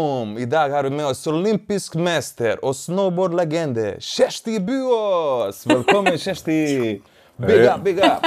[0.00, 0.38] Boom!
[0.38, 5.58] I dag har vi med oss olympisk mester og snowboardlegende Kjersti Buås!
[5.68, 6.54] Velkommen, Kjersti!
[7.48, 8.24] Big up, big up!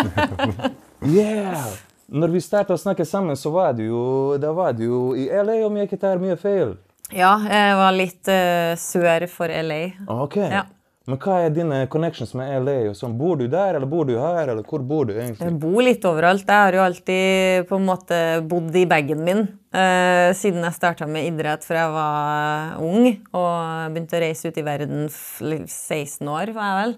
[1.16, 1.72] Yeah!
[2.14, 4.04] Når vi starta å snakke sammen, så var du jo,
[4.38, 6.76] da var du jo i LA, om jeg ikke tar mye feil.
[7.10, 9.82] Ja, jeg var litt uh, sør for LA.
[10.14, 10.38] Ok.
[10.44, 10.68] Ja.
[11.04, 12.94] Men hva er dine connections med LA?
[12.96, 13.18] sånn?
[13.20, 15.44] Bor du der, eller bor du her, eller hvor bor du egentlig?
[15.50, 16.46] Jeg bor litt overalt.
[16.48, 19.42] Jeg har jo alltid på en måte bodd i bagen min
[19.76, 24.62] eh, siden jeg starta med idrett fra jeg var ung og begynte å reise ut
[24.62, 26.96] i verden f- 16 år, var jeg vel.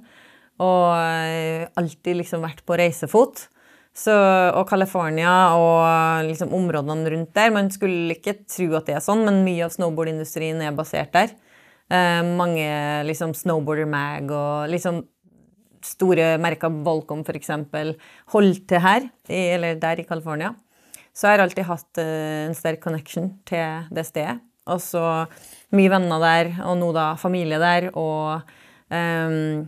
[0.61, 3.47] Og eh, alltid liksom vært på reisefot.
[3.95, 7.49] Så, og California og liksom områdene rundt der.
[7.55, 11.33] Man skulle ikke tro at det er sånn, men mye av snowboardindustrien er basert der.
[11.85, 12.65] Eh, mange
[13.05, 15.03] liksom Snowboarder Mag og liksom
[15.85, 17.51] store merker, Volcom f.eks.,
[18.33, 20.55] holdt til her, eller der i California.
[21.13, 24.39] Så jeg har alltid hatt eh, en sterk connection til det stedet.
[24.65, 25.03] Og så
[25.77, 28.41] mye venner der, og nå da familie der, og
[28.89, 29.67] ehm,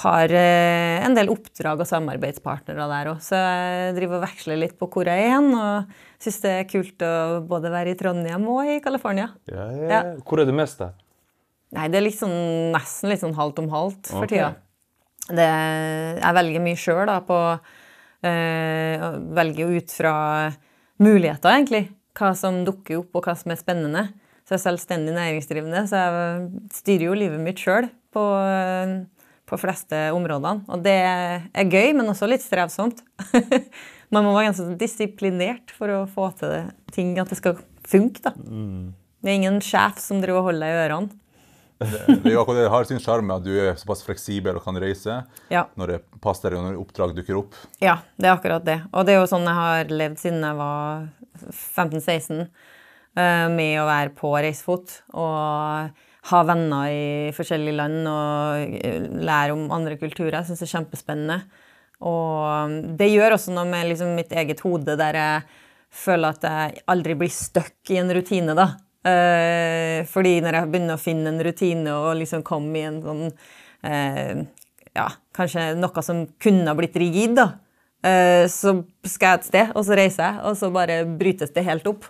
[0.00, 4.88] har en del oppdrag og samarbeidspartnere der òg, så jeg driver og veksler litt på
[4.94, 5.50] hvor jeg er hen.
[5.52, 7.12] Og syns det er kult å
[7.52, 9.28] både være i Trondheim og i California.
[9.50, 9.88] Ja, ja.
[9.92, 10.02] Ja.
[10.24, 10.92] Hvor er du mest, da?
[11.72, 12.32] Nei, det er liksom,
[12.74, 14.34] nesten litt sånn halvt om halvt for Ok.
[14.34, 14.50] tida.
[15.32, 15.46] Det,
[16.20, 17.36] jeg velger mye sjøl, da, på
[18.26, 20.14] øh, og Velger ut fra
[21.02, 21.84] muligheter, egentlig.
[22.18, 24.04] Hva som dukker opp, og hva som er spennende.
[24.44, 28.94] Så jeg er selvstendig næringsdrivende, så jeg styrer jo livet mitt sjøl på, eh,
[29.48, 30.64] på fleste områdene.
[30.68, 33.00] Og det er gøy, men også litt strevsomt.
[34.12, 36.62] Man må være ganske disiplinert for å få til det,
[36.92, 37.56] ting, at det skal
[37.88, 38.20] funke.
[38.26, 38.34] da.
[38.36, 41.18] Det er ingen sjef som driver og holder deg i ørene.
[42.24, 45.20] Det akkurat det har sin sjarm at du er såpass fleksibel og kan reise
[45.52, 45.64] Ja.
[45.78, 47.54] når det passer deg og når oppdrag dukker opp.
[47.82, 48.78] Ja, det er akkurat det.
[48.92, 51.08] Og det er jo sånn jeg har levd siden jeg var
[51.50, 52.46] 15-16,
[53.16, 55.90] eh, med å være på reisefot og
[56.30, 60.38] ha venner i forskjellige land og eh, lære om andre kulturer.
[60.40, 61.40] Jeg syns det er kjempespennende.
[62.02, 65.42] Og det gjør også noe med liksom mitt eget hode, der jeg
[65.92, 68.72] føler at jeg aldri blir stuck i en rutine, da.
[69.02, 73.24] Eh, fordi når jeg begynner å finne en rutine og liksom komme i en sånn
[73.82, 74.42] eh,
[74.94, 77.48] ja, kanskje noe som kunne ha blitt rigid, da.
[78.06, 78.76] Eh, så
[79.06, 82.06] skal jeg et sted, og så reiser jeg, og så bare brytes det helt opp.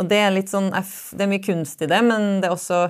[0.00, 2.86] Og det er litt sånn, det er mye kunst i det, men det også,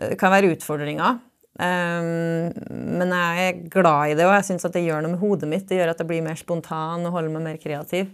[0.00, 1.20] det kan være utfordringer.
[1.54, 2.50] Um,
[2.98, 5.68] men jeg er glad i det, og jeg syns det gjør noe med hodet mitt.
[5.68, 8.10] Det gjør at jeg blir mer spontan og holder meg mer kreativ.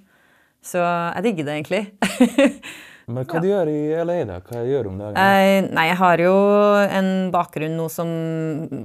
[0.61, 1.83] Så jeg digger det egentlig.
[3.11, 4.39] Men hva du gjør i LA, da?
[4.47, 5.19] Hva gjør du om dagen?
[5.19, 6.35] Eh, nei, jeg har jo
[7.01, 8.15] en bakgrunn nå som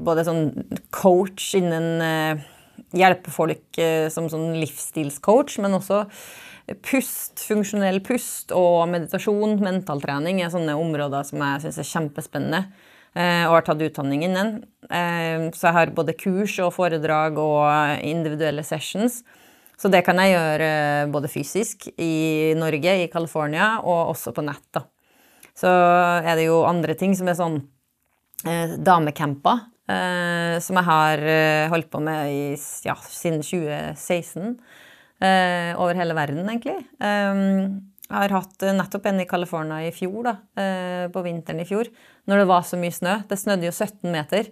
[0.08, 0.50] både sånn
[0.96, 2.52] coach innen eh,
[2.96, 6.04] Hjelpe folk eh, som sånn livsstilscoach, men også
[6.86, 12.62] pust, funksjonell pust og meditasjon, mentaltrening er sånne områder som jeg syns er kjempespennende.
[13.16, 14.64] eh, og har tatt utdanning innen.
[14.90, 19.22] Eh, så jeg har både kurs og foredrag og individuelle sessions.
[19.76, 20.70] Så det kan jeg gjøre
[21.14, 24.66] både fysisk i Norge, i California, og også på nett.
[24.76, 24.86] da.
[25.56, 27.60] Så er det jo andre ting som er sånn
[28.48, 32.42] eh, damecamper, eh, som jeg har eh, holdt på med i,
[32.88, 34.58] ja, siden 2016.
[35.24, 36.82] Eh, over hele verden, egentlig.
[37.00, 37.38] Eh,
[38.06, 40.36] jeg har hatt eh, nettopp en i California i fjor, da,
[41.12, 41.90] på vinteren i fjor,
[42.30, 43.16] når det var så mye snø.
[43.30, 44.52] Det snødde jo 17 meter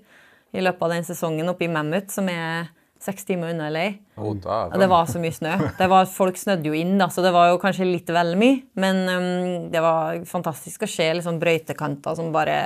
[0.53, 2.72] i løpet av den sesongen oppe i Mammoth, som er
[3.03, 3.86] seks timer unna LA.
[4.16, 4.31] Oh,
[4.72, 5.58] Ja, det var så mye snø.
[5.78, 8.62] Det var, folk snødde jo inn, da, så det var jo kanskje litt vel mye.
[8.80, 12.58] Men um, det var fantastisk å se liksom, brøytekanter som bare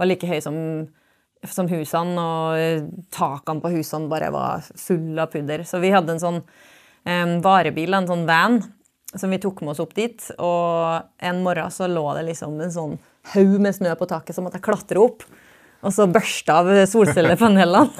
[0.00, 0.56] var like høye som,
[1.44, 5.66] som husene, og takene på husene bare var fulle av pudder.
[5.68, 8.62] Så vi hadde en sånn um, varebil, en sånn van,
[9.12, 10.30] som vi tok med oss opp dit.
[10.40, 12.98] Og en morgen så lå det liksom en sånn
[13.34, 15.26] haug med snø på taket, som at jeg klatrer opp.
[15.82, 17.90] Og så børste av solcellepanelene.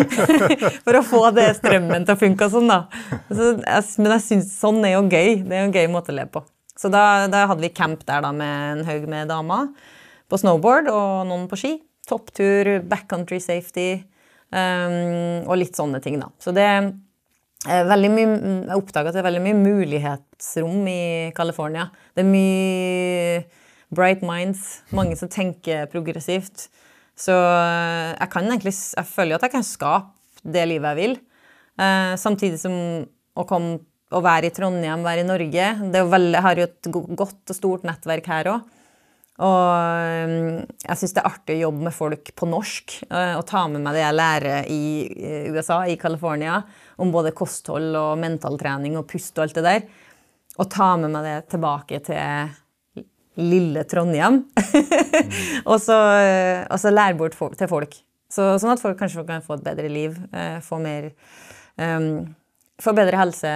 [0.84, 2.78] for å få det strømmen til å funke og sånn, da.
[3.28, 3.50] Så,
[4.00, 5.42] men jeg synes sånn er jo gøy.
[5.44, 6.42] Det er jo en gøy måte å leve på.
[6.76, 9.70] Så da, da hadde vi camp der da med en haug med damer
[10.28, 11.72] på snowboard og noen på ski.
[12.08, 13.90] Topptur, backcountry safety
[14.54, 16.30] um, og litt sånne ting, da.
[16.42, 18.26] Så det er veldig mye,
[18.68, 21.02] jeg oppdaga at det er veldig mye mulighetsrom i
[21.36, 21.88] California.
[22.14, 23.40] Det er mye
[23.96, 26.68] bright minds, mange som tenker progressivt.
[27.16, 31.18] Så eh, jeg kan egentlig, jeg føler at jeg kan skape det livet jeg vil.
[31.80, 33.80] Eh, samtidig som å, komme,
[34.12, 35.68] å være i Trondheim, være i Norge.
[35.96, 38.72] Veldig, jeg har jo et godt og stort nettverk her òg.
[39.36, 42.94] Og jeg syns det er artig å jobbe med folk på norsk.
[43.10, 44.84] øh, Og ta med meg det jeg lærer i
[45.52, 46.62] USA, i California,
[46.96, 49.82] om både kosthold og mentaltrening og pust og alt det der.
[50.56, 52.54] Og ta med meg det tilbake til
[53.36, 54.42] lille Trondheim.
[55.70, 57.98] og, så, eh, og så lære bort for, til folk.
[58.32, 60.16] Så, sånn at folk kanskje kan få et bedre liv.
[60.34, 61.12] Eh, få mer
[61.80, 62.26] um,
[62.76, 63.50] Få bedre helse,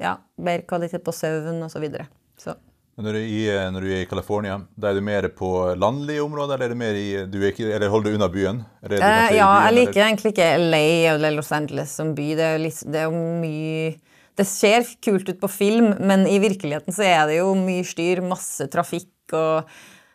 [0.00, 1.74] ja, bedre kvalitet på søvn osv.
[1.74, 2.06] Så, videre.
[2.40, 2.54] så.
[3.00, 3.42] Når du, er i,
[3.72, 5.50] når du er i California, da er du mer på
[5.80, 8.62] landlige områder, eller, er du mer i, du ikke, eller holder du unna byen?
[8.84, 9.00] Eh,
[9.36, 10.08] ja, jeg liker eller?
[10.10, 10.82] egentlig ikke LA
[11.14, 12.26] eller Los Angeles som by.
[12.36, 13.94] Det er jo, litt, det er jo mye
[14.40, 18.20] Det ser kult ut på film, men i virkeligheten så er det jo mye styr,
[18.24, 19.70] masse trafikk og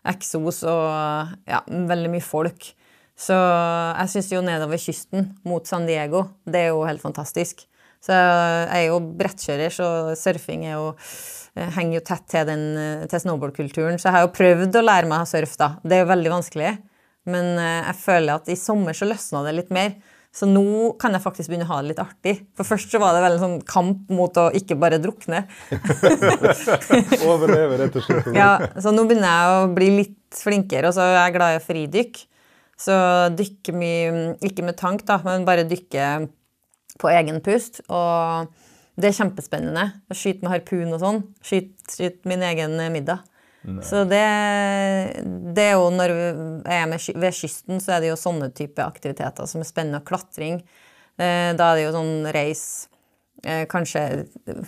[0.08, 2.70] eksos og ja, veldig mye folk.
[3.18, 7.66] Så jeg syns jo nedover kysten mot San Diego, det er jo helt fantastisk.
[8.04, 12.52] Så jeg er jo brettkjører, så surfing jo eh, henger jo tett til,
[13.10, 13.98] til snowboardkulturen.
[13.98, 15.72] Så jeg har jo prøvd å lære meg å surfe, da.
[15.82, 16.76] Det er jo veldig vanskelig.
[17.28, 19.98] Men eh, jeg føler at i sommer så løsna det litt mer.
[20.38, 22.36] Så nå kan jeg faktisk begynne å ha det litt artig.
[22.58, 25.48] For først så var det vel en sånn kamp mot å ikke bare drukne.
[27.32, 28.30] Overleve, rett og slett.
[28.38, 31.58] ja, så nå begynner jeg å bli litt flinkere, og så er jeg glad i
[31.58, 32.22] å fridykk.
[32.78, 32.98] Så
[33.34, 34.12] dykke mye,
[34.46, 36.12] ikke med tank, da, men bare dykke
[37.02, 37.82] på egen pust.
[37.90, 38.54] Og
[39.02, 39.88] det er kjempespennende.
[40.14, 41.24] Skyte med harpun og sånn.
[41.42, 43.26] Skyte, skyt min egen middag.
[43.68, 43.84] Nei.
[43.84, 44.24] Så det,
[45.56, 46.28] det, er jo når vi
[46.72, 50.04] er med, ved kysten, så er det jo sånne type aktiviteter som er spennende.
[50.08, 50.62] Klatring.
[51.20, 52.62] Eh, da er det jo sånn reis
[53.42, 54.28] eh, Kanskje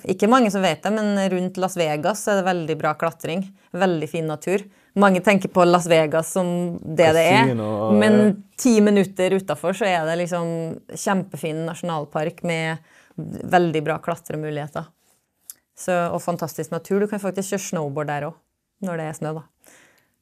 [0.10, 3.46] Ikke mange som vet det, men rundt Las Vegas er det veldig bra klatring.
[3.72, 4.66] Veldig fin natur.
[5.00, 6.50] Mange tenker på Las Vegas som
[6.84, 7.52] det det er,
[7.96, 10.50] men ti minutter utafor så er det liksom
[10.92, 12.82] kjempefin nasjonalpark med
[13.54, 14.90] veldig bra klatremuligheter.
[15.80, 17.00] Så, og fantastisk natur.
[17.00, 18.40] Du kan faktisk kjøre snowboard der òg,
[18.86, 19.34] når det er snø.
[19.40, 19.46] da.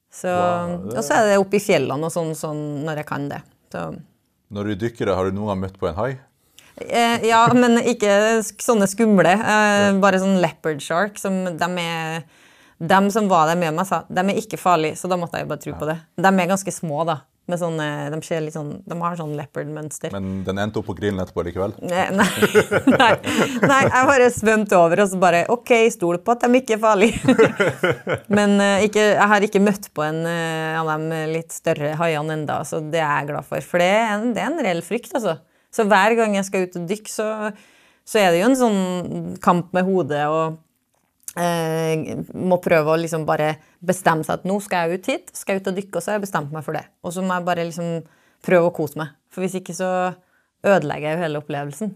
[0.08, 3.28] Så, wow, Og så er det oppe i fjellene og sånn, sånn når jeg kan
[3.30, 3.42] det.
[3.72, 3.84] Så.
[4.54, 6.10] Når du dykker, har du noen gang møtt på en hai?
[6.78, 8.10] Eh, ja, men ikke
[8.44, 9.34] sånne skumle.
[9.36, 11.18] Eh, bare sånn leopard shark.
[11.20, 12.22] Som de er
[12.78, 15.48] de som var der med meg, sa de er ikke farlige, så da måtte jeg
[15.50, 15.98] bare tro på det.
[16.14, 17.20] De er ganske små, da.
[17.48, 20.12] Sånne, de, sånn, de, har sånn leopard-mønster.
[20.12, 21.72] Men den endte opp på grillen etterpå likevel?
[21.88, 22.26] Nei, nei,
[23.64, 26.82] nei, jeg bare svømte over og så bare OK, stol på at de ikke er
[26.82, 27.36] farlige.
[28.36, 32.36] Men uh, ikke, jeg har ikke møtt på en uh, av de litt større haiene
[32.36, 33.64] enda, så det er jeg glad for.
[33.72, 35.38] For det er en, det er en reell frykt, altså.
[35.72, 37.28] Så hver gang jeg skal ut og dykke, så,
[38.08, 38.80] så er det jo en sånn
[39.44, 40.60] kamp med hodet og
[41.38, 43.54] eh, må prøve å liksom bare
[43.84, 46.12] bestemme seg at nå skal jeg ut hit, skal jeg ut og dykke, og så
[46.12, 46.84] har jeg bestemt meg for det.
[47.06, 48.02] Og så må jeg bare liksom
[48.44, 49.14] prøve å kose meg.
[49.32, 49.90] For hvis ikke så
[50.66, 51.94] ødelegger jeg jo hele opplevelsen.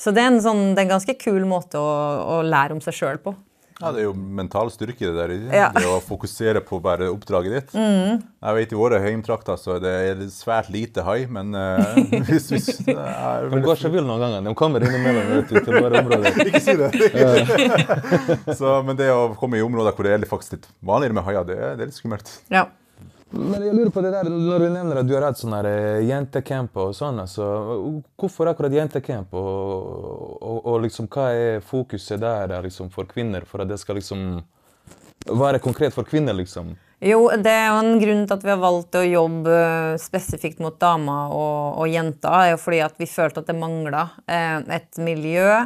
[0.00, 1.90] Så det er en, sånn, det er en ganske kul måte å,
[2.36, 3.34] å lære om seg sjøl på.
[3.80, 5.32] Ja, Det er jo mental styrke det der.
[5.50, 5.68] Ja.
[5.74, 7.72] Det å fokusere på bare oppdraget ditt.
[7.74, 8.20] Mm.
[8.22, 11.96] Jeg vet I våre heimtrakter så det er det svært lite hai, men uh,
[12.28, 14.46] hvis, hvis uh, De går seg vill noen ganger.
[14.46, 16.38] De kommer innimellom til våre områder.
[16.48, 16.92] Ikke si det!
[18.60, 21.50] så, men det å komme i områder hvor det er faktisk litt vanligere med haier,
[21.50, 22.30] det, det, er litt skummelt.
[22.54, 22.68] Ja.
[23.34, 26.04] Men jeg lurer på det der, Når du nevner at du har hatt sånne eh,
[26.06, 27.46] jentecamp og sånn, altså,
[28.20, 29.34] hvorfor akkurat jentecamp?
[29.34, 33.98] Og, og, og, liksom, hva er fokuset der liksom, for kvinner, for at det skal
[33.98, 34.42] liksom
[35.30, 36.36] være konkret for kvinner?
[36.38, 36.74] liksom?
[37.04, 39.56] Jo, det er jo en grunn til at vi har valgt å jobbe
[40.00, 42.30] spesifikt mot damer og, og jenter.
[42.32, 45.64] er jo fordi at vi følte at det mangla eh, et miljø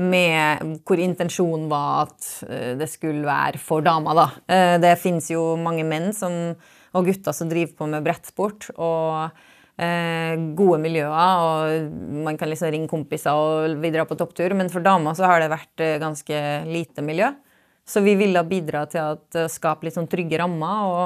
[0.00, 4.16] med, hvor intensjonen var at eh, det skulle være for damer.
[4.16, 4.26] Da.
[4.48, 6.54] Eh, det finnes jo mange menn som
[6.94, 8.70] og gutter som driver på med brettsport.
[8.76, 9.30] og
[9.76, 11.90] eh, gode miljøer, og
[12.26, 14.50] man kan liksom ringe kompiser og vi drar på topptur.
[14.54, 16.36] Men for damer så har det vært eh, ganske
[16.70, 17.28] lite miljø.
[17.84, 21.04] Så vi ville bidra til å eh, skape litt sånn trygge rammer og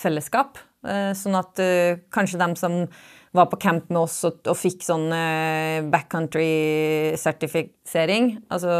[0.00, 0.58] fellesskap.
[0.86, 2.86] Eh, sånn at eh, kanskje dem som
[3.36, 8.38] var på camp med oss og, og fikk sånn eh, backcountry-sertifisering.
[8.50, 8.70] Altså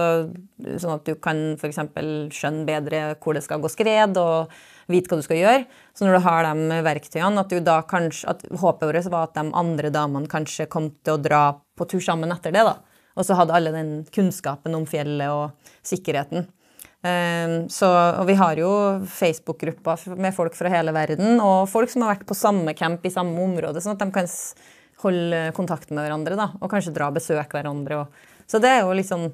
[0.80, 1.78] sånn at du kan f.eks.
[2.34, 4.50] skjønne bedre hvor det skal gå skred, og
[4.92, 5.64] vite hva du skal gjøre.
[5.96, 9.36] Så når du har de verktøyene, at, du da kanskje, at håpet vårt var at
[9.38, 11.42] de andre damene kanskje kom til å dra
[11.78, 12.64] på tur sammen etter det.
[12.66, 12.78] da.
[13.18, 16.48] Og så hadde alle den kunnskapen om fjellet og sikkerheten.
[17.06, 17.88] Ehm, så,
[18.20, 18.70] og vi har jo
[19.08, 23.12] Facebook-grupper med folk fra hele verden, og folk som har vært på samme camp i
[23.12, 24.28] samme område, sånn at de kan
[25.00, 28.02] holde kontakt med hverandre da, og kanskje dra og besøke hverandre.
[28.02, 29.30] Og, så det er jo liksom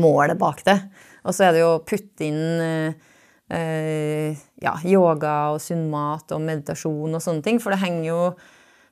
[0.00, 0.76] målet bak det.
[1.24, 3.12] Og så er det jo å putte inn eh,
[3.50, 8.20] ja, yoga og sunn mat og meditasjon og sånne ting, for det henger jo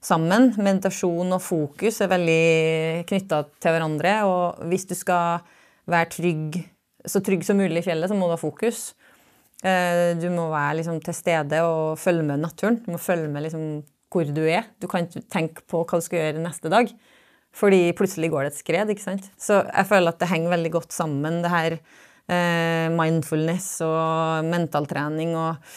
[0.04, 0.50] sammen.
[0.61, 5.40] Meditasjon og fokus er veldig knytta til hverandre, og hvis du skal
[5.88, 6.61] være trygg
[7.09, 8.92] så trygg som mulig i fjellet, så må du ha fokus.
[9.62, 12.78] Eh, du må være liksom, til stede og følge med naturen.
[12.85, 13.66] Du må følge med liksom,
[14.12, 14.68] hvor du er.
[14.82, 16.92] Du kan ikke tenke på hva du skal gjøre neste dag.
[17.52, 18.92] Fordi plutselig går det et skred.
[18.92, 19.28] ikke sant?
[19.40, 21.82] Så jeg føler at det henger veldig godt sammen, det her eh,
[22.31, 25.75] mindfulness og mentaltrening og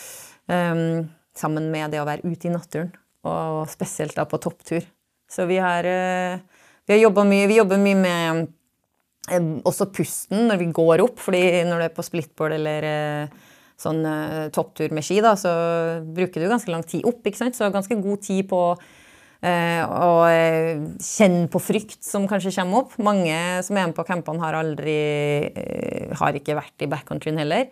[0.48, 2.92] um, sammen med det å være ute i naturen,
[3.25, 4.86] og spesielt da på topptur.
[5.30, 6.38] Så vi har, uh,
[6.86, 7.50] vi har jobba mye.
[7.50, 8.46] Vi jobber mye med
[9.32, 13.42] uh, også pusten når vi går opp, fordi når du er på splitboard eller uh,
[13.75, 14.06] sånn
[14.56, 15.52] topptur med ski, da, så
[16.16, 17.58] bruker du ganske lang tid opp, ikke sant?
[17.58, 18.78] så ganske god tid på å
[19.46, 22.96] kjenne på frykt som kanskje kommer opp.
[22.98, 23.36] Mange
[23.66, 24.96] som er med på campene, har aldri
[26.18, 27.70] har ikke vært i backcountryen heller.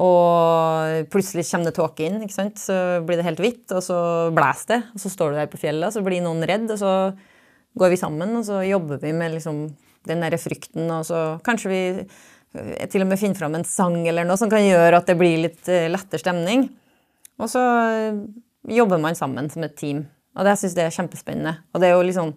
[0.00, 2.60] Og plutselig kommer det tåke inn, ikke sant?
[2.60, 3.98] så blir det helt hvitt, og så
[4.32, 4.80] blåser det.
[4.94, 6.92] Og så står du der på fjellet, og så blir noen redd, og så
[7.78, 9.64] går vi sammen og så jobber vi med liksom,
[10.08, 13.96] den derre frykten, og så kanskje vi eh, til og med finner fram en sang
[14.04, 16.66] eller noe som kan gjøre at det blir litt lettere stemning.
[17.40, 17.62] Og så
[18.68, 20.04] jobber man sammen som et team.
[20.36, 21.58] Og det syns jeg er kjempespennende.
[21.72, 22.34] Og det er jo liksom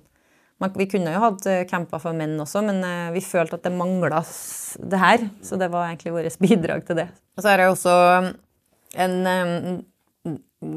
[0.76, 2.80] vi kunne jo hatt camper for menn også, men
[3.12, 5.26] vi følte at det mangla det her.
[5.44, 7.10] Så det var egentlig vårt bidrag til det.
[7.36, 7.96] Og så er det også
[9.04, 9.16] en,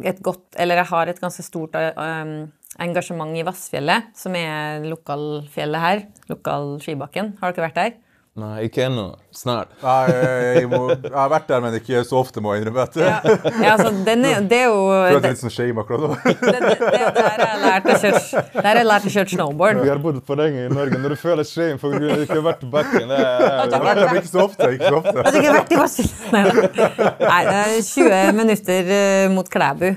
[0.02, 2.50] et godt Eller jeg har et ganske stort um,
[2.82, 6.04] engasjement i Vassfjellet, som er lokalfjellet her.
[6.30, 7.36] Lokal skibakken.
[7.40, 7.96] Har dere vært der?
[8.38, 9.04] Nei, ikke ennå.
[9.34, 9.72] Snart.
[9.82, 12.84] Nei, jeg, må, jeg, har vært der, men ikke så ofte, må jeg innrømme.
[13.00, 13.16] Ja,
[13.64, 16.18] ja altså, den er, det er jo Føler meg litt sånn shame akkurat nå.
[16.22, 19.32] Det, det, det, der har jeg lært å kjøre, der har jeg lært å kjøre
[19.32, 19.82] snowboard.
[19.82, 21.02] Vi har bodd for lenge i Norge.
[21.02, 23.86] Når du føler shame for at du ikke har vært på bakken det er, har
[23.88, 24.70] vært der, ikke så ofte.
[24.76, 25.16] Ikke så ofte.
[25.18, 26.80] Har du ikke vært i Vassfjellet?
[27.24, 29.88] Nei, det er 20 minutter eh, mot Klæbu.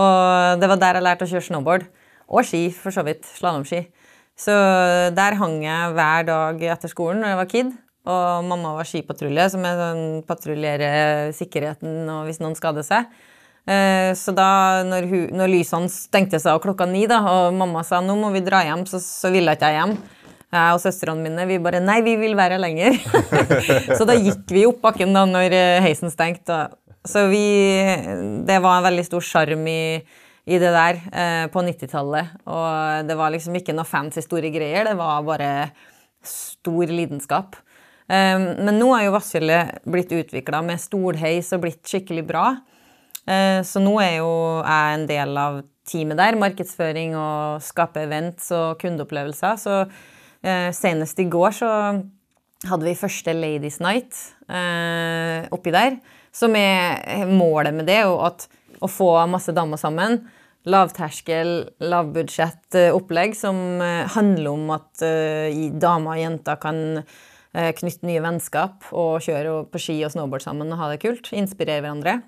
[0.00, 1.88] Og det var der jeg lærte å kjøre snowboard.
[2.30, 3.28] Og ski, for så vidt.
[3.36, 3.84] Slalåmski.
[4.40, 4.54] Så
[5.12, 7.72] der hang jeg hver dag etter skolen når jeg var kid.
[8.10, 13.10] Og mamma var skipatrulje, som er sånn patruljerer sikkerheten og hvis noen skader seg.
[13.68, 18.00] Eh, så da, når, hun, når lysene stengte seg klokka ni, da, og mamma sa
[18.00, 19.94] nå må vi dra hjem, så, så ville ikke jeg hjem.
[20.50, 22.96] Jeg og søstrene mine vi bare nei, vi vil være her lenger.
[23.98, 25.54] så da gikk vi opp bakken da når
[25.84, 26.64] heisen stengte.
[27.06, 27.44] Så vi
[28.48, 30.00] Det var en veldig stor sjarm i,
[30.50, 32.36] i, det der eh, på 90-tallet.
[32.50, 35.50] Og det var liksom ikke noe fancy store greier, det var bare
[36.26, 37.58] stor lidenskap.
[38.10, 42.46] Eh, men nå er jo Vassfjellet blitt utvikla med stolheis og blitt skikkelig bra.
[43.30, 44.32] Eh, så nå er jo
[44.64, 46.38] jeg en del av teamet der.
[46.40, 49.60] Markedsføring og skape events og kundeopplevelser.
[49.60, 49.76] Så
[50.42, 51.70] eh, senest i går så
[52.68, 54.18] hadde vi første Ladies Night
[54.50, 56.00] eh, oppi der.
[56.34, 58.46] Som er målet med det, jo at
[58.80, 60.20] å få masse damer sammen.
[60.68, 65.04] Lavterskel, lavbudsjett-opplegg som eh, handler om at
[65.80, 66.80] damer og jenter kan
[67.50, 71.32] Eh, knytte nye vennskap og kjøre på ski og snowboard sammen og ha det kult.
[71.34, 72.20] Inspirere hverandre.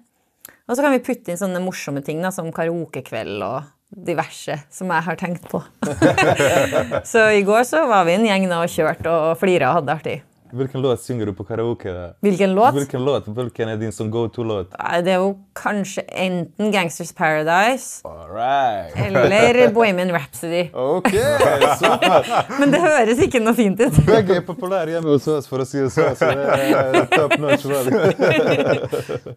[0.66, 4.90] Og så kan vi putte inn sånne morsomme ting da, som karaokekveld og diverse som
[4.90, 5.60] jeg har tenkt på.
[7.12, 9.90] så i går så var vi en gjeng da og kjørte og flira og hadde
[9.90, 10.18] det artig.
[10.52, 12.14] Hvilken låt synger du på karaoke?
[12.20, 12.74] Hvilken låt?
[12.74, 13.28] Hvilken låt?
[13.28, 14.74] Hvilken er din som go to-låt?
[15.04, 18.96] Det er jo kanskje enten Gangsters Paradise Alright.
[18.96, 20.68] eller Bohemian Rhapsody.
[20.74, 21.08] Ok.
[22.60, 23.96] Men det høres ikke noe fint ut.
[24.04, 26.12] Begge er populære hjemme hos oss, for å si det sånn.
[26.20, 27.64] Så det er top notch.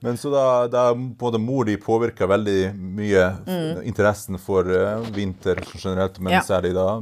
[0.03, 3.83] Men så da, da både mor di påvirka veldig mye mm.
[3.87, 6.43] interessen for uh, vinter generelt, men ja.
[6.43, 6.99] særlig da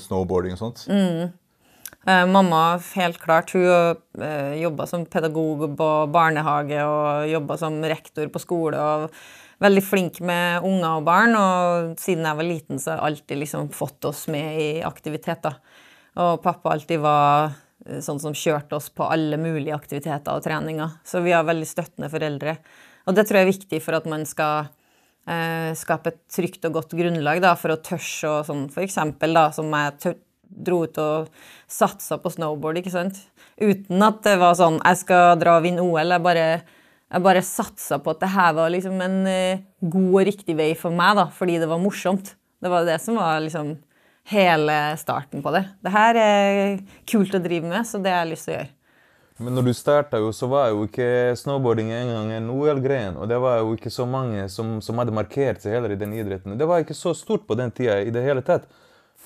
[0.00, 0.86] snowboarding og sånt?
[0.88, 1.34] Mm.
[2.06, 3.64] Eh, mamma, helt klart, hun
[4.20, 8.76] uh, jobba som pedagog på barnehage og jobba som rektor på skole.
[8.76, 9.14] og
[9.64, 11.36] Veldig flink med unger og barn.
[11.38, 15.56] Og siden jeg var liten, så har jeg alltid liksom fått oss med i aktiviteter.
[16.20, 17.54] Og pappa alltid var
[17.88, 20.98] eh, sånn som kjørte oss på alle mulige aktiviteter og treninger.
[21.08, 22.58] Så vi har veldig støttende foreldre.
[23.08, 24.68] Og det tror jeg er viktig for at man skal
[25.24, 29.32] eh, skape et trygt og godt grunnlag da, for å tørre å sånn, for eksempel,
[29.40, 30.18] da, som jeg
[30.54, 31.30] dro ut og
[31.70, 33.18] satsa på snowboard, ikke sant.
[33.60, 36.14] Uten at det var sånn jeg skal dra og vinne OL.
[36.14, 36.46] Jeg bare,
[37.10, 40.70] jeg bare satsa på at det her var liksom en uh, god og riktig vei
[40.78, 42.34] for meg, da, fordi det var morsomt.
[42.64, 43.74] Det var det som var liksom
[44.32, 45.66] hele starten på det.
[45.84, 46.80] Det her er
[47.10, 48.72] kult å drive med, så det har jeg lyst til å gjøre.
[49.42, 53.16] Men når du starta, så var jo ikke snowboarding engang en OL-gren.
[53.18, 56.14] Og det var jo ikke så mange som, som hadde markert seg heller i den
[56.14, 56.54] idretten.
[56.58, 58.68] Det var ikke så stort på den tida i det hele tatt.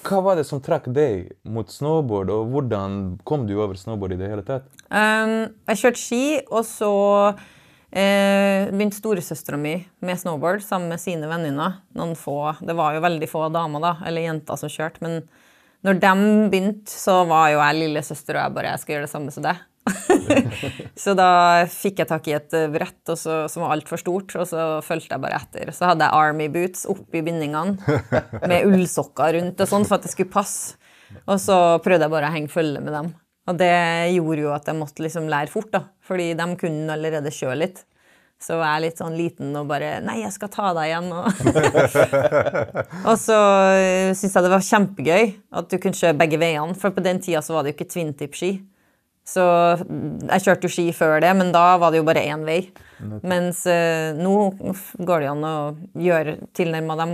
[0.06, 4.20] Hva var det som trakk deg mot snowboard, og hvordan kom du over snowboard i
[4.20, 4.68] det hele tatt?
[4.88, 6.92] Um, jeg kjørte ski, og så
[7.90, 9.74] eh, begynte storesøstera mi
[10.04, 11.80] med snowboard sammen med sine venninner.
[11.92, 15.20] Det var jo veldig få damer da, eller jenter som kjørte, men
[15.86, 16.12] når de
[16.50, 19.44] begynte, så var jo jeg lillesøster og jeg bare jeg skal gjøre det samme som
[19.46, 19.60] deg.
[21.02, 21.30] så da
[21.72, 25.14] fikk jeg tak i et eh, brett så, som var altfor stort, og så fulgte
[25.16, 25.72] jeg bare etter.
[25.74, 28.00] Så hadde jeg Army boots oppi bindingene
[28.50, 30.78] med ullsokker rundt og sånn for at det skulle passe.
[31.24, 33.12] Og så prøvde jeg bare å henge følge med dem.
[33.48, 33.74] Og det
[34.12, 35.86] gjorde jo at jeg måtte liksom lære fort, da.
[36.04, 37.84] Fordi de kunne allerede kjøre litt.
[38.38, 41.08] Så var jeg litt sånn liten og bare Nei, jeg skal ta deg igjen.
[43.08, 45.24] Og, så uh, syntes jeg det var kjempegøy
[45.58, 46.76] at du kunne kjøre begge veiene.
[46.78, 48.52] For på den tida så var det jo ikke twintip-ski.
[49.28, 49.44] Så
[49.76, 52.62] jeg kjørte jo ski før det, men da var det jo bare én vei.
[52.98, 54.36] Mens uh, nå
[54.96, 55.56] går det an å
[56.00, 57.12] gjøre tilnærma dem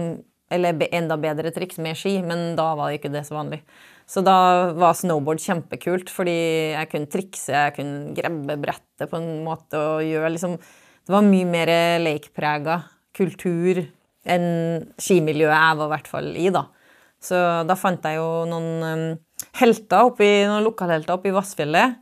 [0.54, 3.62] eller enda bedre triks med ski, men da var det ikke det så vanlig.
[4.06, 4.36] Så da
[4.76, 6.36] var snowboard kjempekult, fordi
[6.74, 10.58] jeg kunne trikse, jeg kunne grabbe brettet på en måte og gjøre liksom
[11.04, 12.78] Det var mye mer lekeprega
[13.12, 13.82] kultur
[14.24, 14.46] enn
[14.96, 16.62] skimiljøet jeg var i hvert fall i, da.
[17.20, 17.36] Så
[17.68, 19.04] da fant jeg jo noen um,
[19.60, 22.00] helter oppi, noen lokalhelter oppe i Vassfjellet.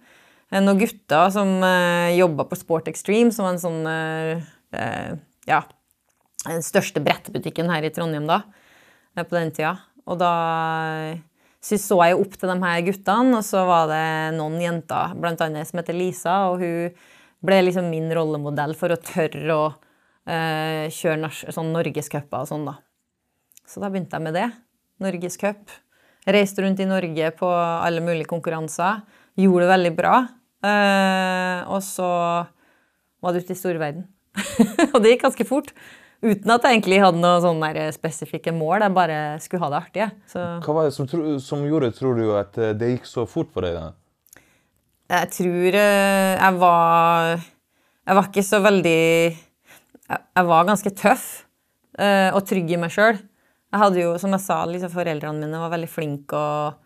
[0.52, 4.42] Eh, noen gutter som uh, jobba på Sport Extreme, som var en sånn uh,
[4.76, 5.12] uh,
[5.48, 5.62] Ja,
[6.44, 8.42] den største brettbutikken her i Trondheim da,
[9.16, 9.78] på den tida.
[10.04, 10.32] Og da
[11.62, 15.44] så så jeg opp til de her guttene, og så var det noen jenter, blant
[15.44, 16.90] annet som heter Lisa, og hun
[17.46, 22.76] ble liksom min rollemodell for å tørre å uh, kjøre sånn norgescuper og sånn, da.
[23.62, 24.48] Så da begynte jeg med det.
[25.02, 25.70] Norgescup.
[26.26, 29.00] Reiste rundt i Norge på alle mulige konkurranser.
[29.38, 30.16] Gjorde det veldig bra.
[30.62, 32.08] Uh, og så
[33.22, 34.06] var det ute i storverden.
[34.92, 35.72] og det gikk ganske fort.
[36.22, 38.84] Uten at jeg egentlig hadde noen spesifikke mål.
[38.86, 40.06] Jeg bare skulle ha det artig.
[40.30, 40.44] Så.
[40.62, 41.08] Hva var det som,
[41.42, 43.74] som, gjorde, tror du, at eh, det gikk så fort for deg?
[43.74, 44.38] da?
[45.12, 49.02] Jeg tror eh, jeg var Jeg var ikke så veldig
[49.34, 51.26] Jeg var ganske tøff
[51.92, 53.18] og trygg i meg sjøl.
[53.72, 56.81] Jeg hadde jo, som jeg sa, liksom, foreldrene mine var veldig flinke og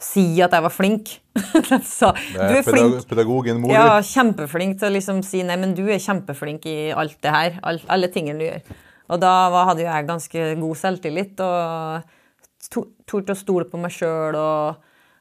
[0.00, 1.12] si at jeg var flink.
[1.96, 2.98] så, du er flink.
[3.08, 3.72] Pedagogen mor.
[3.72, 7.60] Ja, kjempeflink til å liksom si nei, men du er kjempeflink i alt det her.
[7.66, 8.76] Alt, alle tingene du gjør.
[9.14, 9.32] Og da
[9.68, 12.14] hadde jo jeg ganske god selvtillit og
[13.06, 14.80] torde å stole på meg sjøl og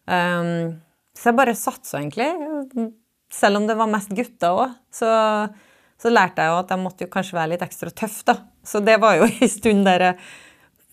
[0.09, 0.73] um,
[1.15, 2.89] Så jeg bare satsa, egentlig.
[3.31, 5.09] Selv om det var mest gutter òg, så,
[6.01, 8.39] så, lærte jeg jo at jeg måtte jo kanskje være litt ekstra tøff, da.
[8.65, 10.19] Så det var jo en stund der jeg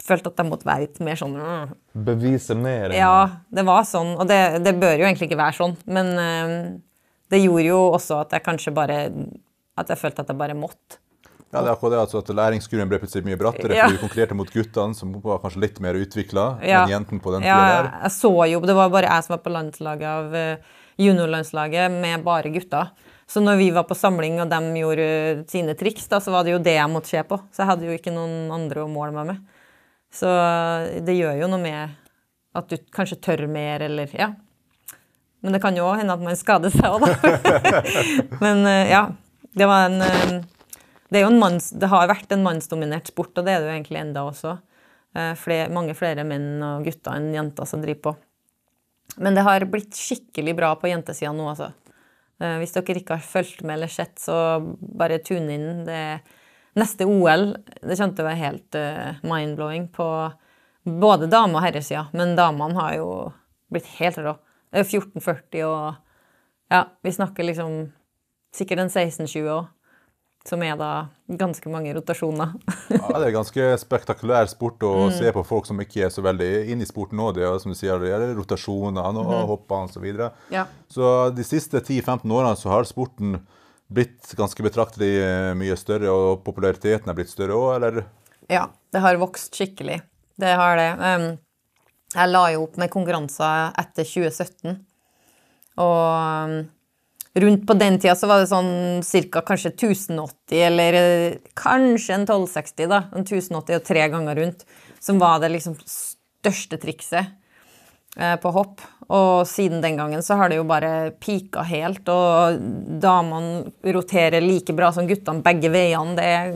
[0.03, 1.77] følte at jeg måtte være litt mer sånn mm.
[2.07, 2.95] Bevise mer?
[2.97, 4.15] Ja, det var sånn.
[4.19, 5.77] Og det, det, bør jo egentlig ikke være sånn.
[5.87, 6.57] Men uh,
[7.33, 8.99] det gjorde jo også at jeg kanskje bare
[9.79, 10.99] At jeg følte at jeg bare måtte.
[11.53, 13.85] Ja, det er akkurat det altså at Læringskurven ble plutselig mye brattere ja.
[13.85, 16.79] fordi du konkurrerte mot guttene, som var kanskje litt mer utvikla ja.
[16.81, 19.43] enn jentene på den tida ja, Jeg så jo, Det var bare jeg som var
[19.45, 22.93] på landslaget av uh, juniorlandslaget med bare gutter.
[23.29, 25.09] Så når vi var på samling og de gjorde
[25.53, 27.39] sine triks, da, så var det jo det jeg måtte se på.
[27.53, 29.52] Så jeg hadde jo ikke noen andre å måle meg med.
[30.13, 30.29] Så
[31.05, 31.99] det gjør jo noe med
[32.57, 34.33] at du kanskje tør mer, eller Ja.
[35.43, 37.81] Men det kan jo òg hende at man skader seg òg, da.
[38.45, 39.09] Men eh, ja.
[39.53, 40.37] Det var en eh,
[41.11, 43.69] Det, er jo en manns, det har vært en mannsdominert sport, og det er det
[43.69, 44.55] jo egentlig enda også.
[45.19, 48.15] Eh, flere, mange flere menn og gutter enn jenter som driver på.
[49.21, 51.73] Men det har blitt skikkelig bra på jentesida nå, altså.
[52.59, 54.35] Hvis dere ikke har fulgt med eller sett, så
[54.81, 55.85] bare tune inn.
[55.87, 56.23] Det er
[56.79, 57.51] Neste OL
[57.83, 60.07] det kommer til å være helt uh, mind-blowing på
[60.85, 62.07] både dame- og herresida.
[62.17, 63.11] Men damene har jo
[63.73, 64.37] blitt helt rå.
[64.73, 65.93] Det er jo 1440 og
[66.73, 67.93] Ja, vi snakker liksom
[68.57, 69.71] sikkert en 1620 òg.
[70.43, 71.07] Som er da
[71.39, 72.55] ganske mange rotasjoner.
[72.91, 75.13] ja, Det er ganske spektakulær sport å mm.
[75.15, 77.29] se på folk som ikke er så veldig inne i sporten nå.
[77.37, 79.37] Det er som du sier, det er rotasjoner og mm.
[79.53, 79.93] hopper osv.
[79.95, 80.33] Så, videre.
[80.51, 80.65] ja.
[80.91, 83.37] så de siste 10-15 årene så har sporten
[83.95, 88.05] blitt ganske betraktelig eh, mye større, og populariteten er blitt større òg, eller?
[88.51, 90.01] Ja, det har vokst skikkelig.
[90.41, 90.91] Det har det.
[92.15, 94.79] jeg la jo opp med konkurranser etter 2017.
[95.81, 96.65] Og
[97.35, 99.03] rundt på den tida så var det sånn
[99.33, 99.43] ca.
[99.47, 103.05] kanskje 1080, eller eh, kanskje en 1260, da.
[103.13, 104.67] En 1080 og tre ganger rundt.
[105.01, 107.33] Som var det liksom største trikset.
[108.17, 108.83] Eh, på hopp.
[109.13, 112.59] Og siden den gangen så har det jo bare pika helt, og
[113.03, 116.17] damene roterer like bra som guttene begge veiene.
[116.19, 116.53] Det er,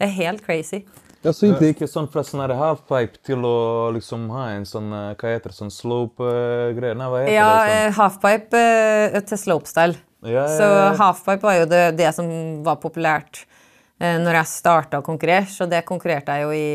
[0.00, 0.82] det er helt crazy.
[1.22, 5.10] Ja, så det ikke sånn fra sånn halfpipe til å liksom ha en sånn eh,
[5.20, 6.96] hva heter det, sånn slope-greier?
[6.98, 7.74] Nei, hva heter ja, det?
[7.74, 7.98] Ja, sånn?
[8.00, 10.00] halfpipe uh, til slopestyle.
[10.24, 10.56] Ja, ja, ja.
[10.56, 12.30] Så halfpipe var jo det, det som
[12.66, 13.44] var populært
[14.00, 16.68] når jeg starta å konkurrere, så det konkurrerte jeg jo i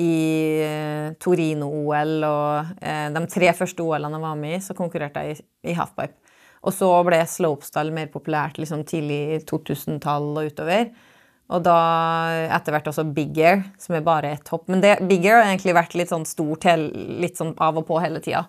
[0.00, 5.24] i eh, Torino-OL og eh, de tre første OL-ene jeg var med i, så konkurrerte
[5.26, 6.16] jeg i, halfpipe.
[6.60, 10.90] Og så ble slopestyle mer populært liksom tidlig 2000-tall og utover.
[11.50, 11.76] Og da
[12.52, 14.68] etter hvert også big air, som er bare ett hopp.
[14.70, 17.98] Men det, big air har egentlig vært litt sånn stort litt sånn av og på
[18.04, 18.44] hele tida.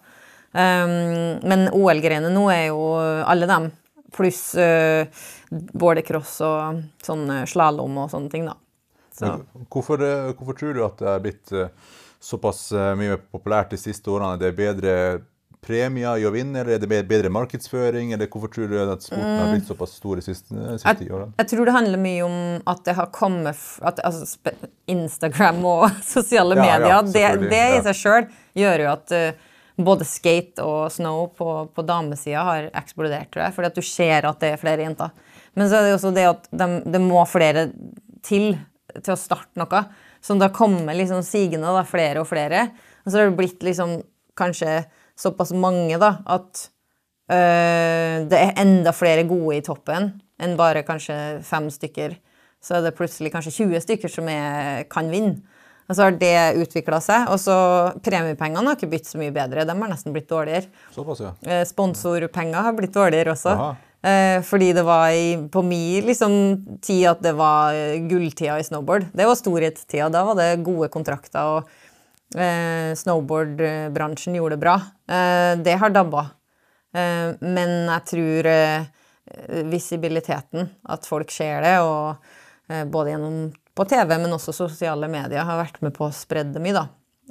[0.51, 3.69] Um, men OL-greiene nå er jo alle dem,
[4.11, 5.07] pluss uh,
[5.49, 8.59] bordercross og sånn slalåm og sånne ting, da.
[9.71, 11.73] Hvorfor, eh, hvorfor, tror du at det er blitt eh,
[12.21, 14.39] såpass eh, mye populært de siste årene?
[14.41, 14.95] Det er bedre
[15.61, 18.15] premier i å vinne, eller er det bedre markedsføring?
[18.15, 20.49] Eller hvorfor tror du at sporten har blitt såpass stor de siste,
[20.81, 21.35] siste jeg, årene?
[21.37, 22.39] Jeg tror det handler mye om
[22.71, 24.55] at det har kommet at, altså,
[24.89, 29.47] Instagram og sosiale ja, medier, ja, det, det, i seg sjøl gjør jo at uh,
[29.85, 33.55] både skate og snow på, på damesida har eksplodert, tror jeg.
[33.57, 35.13] Fordi at du ser at det er flere jenter.
[35.57, 37.69] Men så er det også det at de, det må flere
[38.25, 38.53] til
[38.99, 39.83] til å starte noe.
[40.21, 42.67] som da kommer liksom sigende da, flere og flere.
[43.05, 44.01] Og så har det blitt liksom
[44.37, 44.83] kanskje
[45.17, 46.67] såpass mange da, at
[47.31, 52.17] øh, det er enda flere gode i toppen enn bare kanskje fem stykker.
[52.61, 55.41] Så er det plutselig kanskje 20 stykker som er, kan vinne.
[55.89, 57.27] Og så har det utvikla seg.
[57.33, 57.55] Og så
[58.05, 59.65] premiepengene har ikke blitt så mye bedre.
[59.67, 60.69] De har nesten blitt dårligere.
[60.95, 61.33] Såpass, ja.
[61.43, 63.55] Eh, sponsorpenger har blitt dårligere også.
[63.57, 63.71] Aha.
[64.01, 66.33] Eh, fordi det var i, på min liksom,
[66.81, 67.75] tid at det var
[68.09, 69.11] gulltida i snowboard.
[69.13, 70.09] Det var storhetstida.
[70.13, 74.77] Da var det gode kontrakter, og eh, snowboardbransjen gjorde det bra.
[75.05, 76.29] Eh, det har dabba.
[76.97, 78.89] Eh, men jeg tror eh,
[79.69, 83.37] visibiliteten, at folk ser det, og eh, både gjennom
[83.77, 86.83] på TV, men også sosiale medier, har vært med på å spre det mye.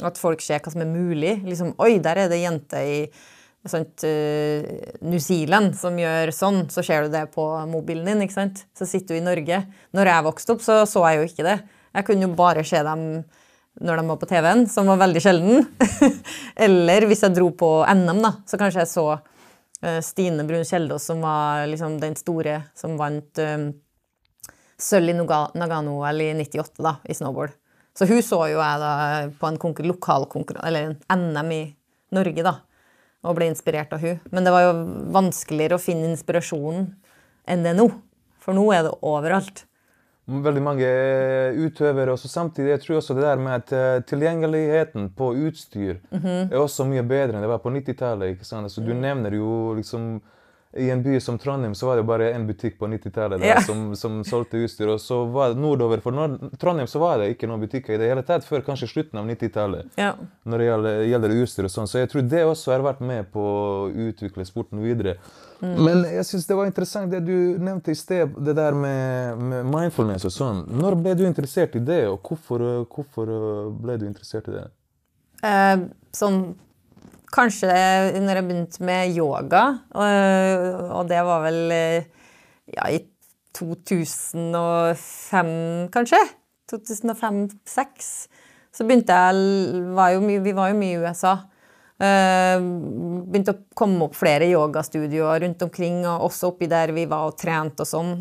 [0.07, 1.41] At folk ser hva som er mulig.
[1.45, 3.01] Liksom, Oi, der er det jente i
[3.69, 4.69] sånt, uh,
[5.05, 8.25] New Zealand som gjør sånn, så ser du det på mobilen din.
[8.25, 8.65] ikke sant?
[8.77, 9.61] Så sitter du i Norge.
[9.97, 11.59] Når jeg vokste opp, så så jeg jo ikke det.
[11.97, 13.05] Jeg kunne jo bare se dem
[13.81, 15.67] når de var på TV-en, som var veldig sjelden.
[16.67, 21.11] Eller hvis jeg dro på NM, da, så kanskje jeg så uh, Stine Brun Kjeldås,
[21.11, 23.71] som var liksom den store som vant um,
[24.81, 27.53] sølv i Nagano-OL i 98 da, i snowboard.
[27.97, 28.93] Så hun så jo jeg da
[29.37, 31.63] på en lokal konkurranse, eller en NM i
[32.17, 32.57] Norge, da
[33.23, 34.21] og ble inspirert av hun.
[34.33, 34.77] Men det var jo
[35.17, 36.93] vanskeligere å finne inspirasjonen
[37.51, 37.91] enn det er nå.
[38.41, 39.65] For nå er det overalt.
[40.31, 40.89] Veldig mange
[41.59, 42.15] utøvere.
[42.15, 46.21] og Samtidig jeg tror jeg også det der med at eh, tilgjengeligheten på utstyr mm
[46.21, 46.53] -hmm.
[46.53, 48.53] er også mye bedre enn det var på 90-tallet.
[48.53, 49.01] Altså, du mm.
[49.01, 50.21] nevner jo liksom
[50.73, 53.57] i en by som Trondheim så var det bare én butikk på 90-tallet ja.
[53.67, 54.93] som, som, solgte utstyr.
[54.93, 57.99] Og så var det nordover for Nord Trondheim så var det ikke noen butikker i
[57.99, 59.91] det hele tatt før kanskje slutten av 90-tallet.
[59.99, 60.13] Ja.
[60.47, 61.91] Når det gjelder, gjelder, utstyr og sånn.
[61.91, 65.17] Så jeg tror det også har vært med på å utvikle sporten videre.
[65.59, 65.75] Mm.
[65.83, 69.67] Men jeg syns det var interessant det du nevnte i sted, det der med, med,
[69.75, 70.65] mindfulness og sånn.
[70.71, 73.35] Når ble du interessert i det, og hvorfor, hvorfor
[73.83, 74.67] ble du interessert i det?
[75.51, 76.45] Eh, sånn
[77.31, 77.71] Kanskje
[78.19, 79.63] når jeg begynte med yoga,
[79.95, 82.99] og det var vel ja, i
[83.55, 85.53] 2005,
[85.95, 86.21] kanskje?
[86.71, 88.11] 2005-2006.
[88.71, 89.35] Så begynte jeg
[89.95, 91.35] var mye, Vi var jo mye i USA.
[92.01, 92.57] Uh,
[93.29, 97.37] begynte å komme opp flere yogastudioer rundt omkring, og også oppi der vi var og
[97.41, 98.15] trente og sånn,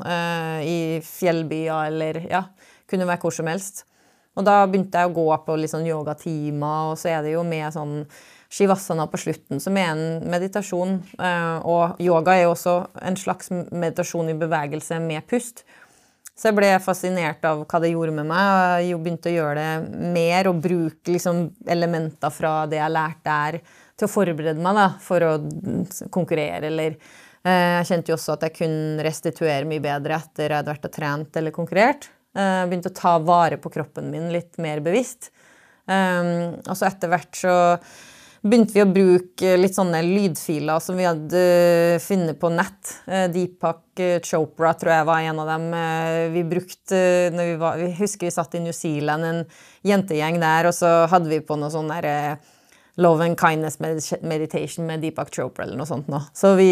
[0.65, 2.43] i fjellbyer eller ja,
[2.89, 3.85] kunne være hvor som helst.
[4.37, 7.43] Og da begynte jeg å gå på litt sånn yogatimer, og så er det jo
[7.47, 7.95] med sånn
[8.49, 10.97] shivasana på slutten, som er en meditasjon.
[11.21, 15.63] Eh, og yoga er jo også en slags meditasjon i bevegelse med pust.
[16.39, 18.87] Så jeg ble fascinert av hva det gjorde med meg.
[18.87, 23.59] Jeg begynte å gjøre det mer og bruke liksom elementer fra det jeg lærte der,
[23.99, 25.33] til å forberede meg da, for å
[26.15, 26.71] konkurrere.
[26.71, 30.73] Eller eh, jeg kjente jo også at jeg kunne restituere mye bedre etter jeg hadde
[30.73, 32.09] vært og trent eller konkurrert.
[32.33, 35.29] Jeg eh, begynte å ta vare på kroppen min litt mer bevisst.
[35.89, 37.53] Og så etter hvert så
[38.41, 41.41] begynte vi å bruke litt sånne lydfiler som vi hadde
[42.03, 42.93] funnet på nett.
[43.07, 45.65] Eh, Deepak eh, Chopra tror jeg var en av dem.
[45.75, 47.01] Eh, vi brukte
[47.35, 49.43] når vi var, Vi husker vi satt i New Zealand, en
[49.85, 52.39] jentegjeng der, og så hadde vi på noe sånn derre
[52.99, 56.19] Love and Kindness Meditation med Deepak Chopra eller noe sånt nå.
[56.35, 56.71] Så vi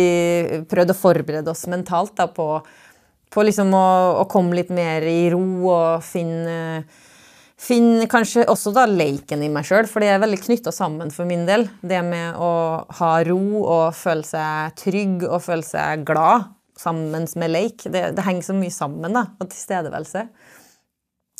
[0.67, 2.49] prøvde å forberede oss mentalt da, på,
[3.32, 3.88] på liksom å,
[4.23, 6.84] å, komme litt mer i ro og finne
[7.58, 11.26] Finn kanskje også da leiken i meg sjøl, for det er veldig knytta sammen for
[11.26, 11.65] min del.
[11.82, 12.52] Det med å
[13.00, 17.88] ha ro og føle seg trygg og føle seg glad sammen med leik.
[17.89, 20.28] Det, det henger så mye sammen, da, og tilstedeværelse.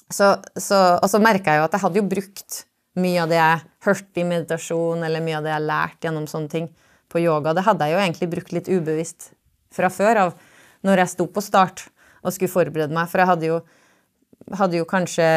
[0.08, 2.60] Så, så, og så merka jeg jo at jeg hadde jo brukt
[2.98, 6.54] mye av det jeg hørte i meditasjon, eller mye av det jeg lærte gjennom sånne
[6.54, 6.70] ting
[7.12, 7.54] på yoga.
[7.54, 9.32] Det hadde jeg jo egentlig brukt litt ubevisst
[9.76, 10.38] fra før av
[10.88, 11.86] når jeg sto på start
[12.24, 13.10] og skulle forberede meg.
[13.12, 13.60] For jeg hadde jo
[14.56, 15.28] hadde jo kanskje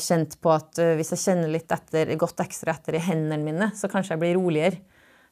[0.00, 3.70] kjent på at uh, hvis jeg kjenner litt etter, godt ekstra etter i hendene mine,
[3.76, 4.80] så kanskje jeg blir roligere.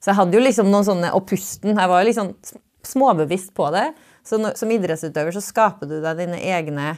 [0.01, 1.73] Så jeg hadde jo liksom noen sånne Og pusten.
[1.73, 2.33] Jeg var jo liksom
[2.87, 3.89] småbevisst på det.
[4.27, 6.97] Så når, som idrettsutøver så skaper du deg dine egne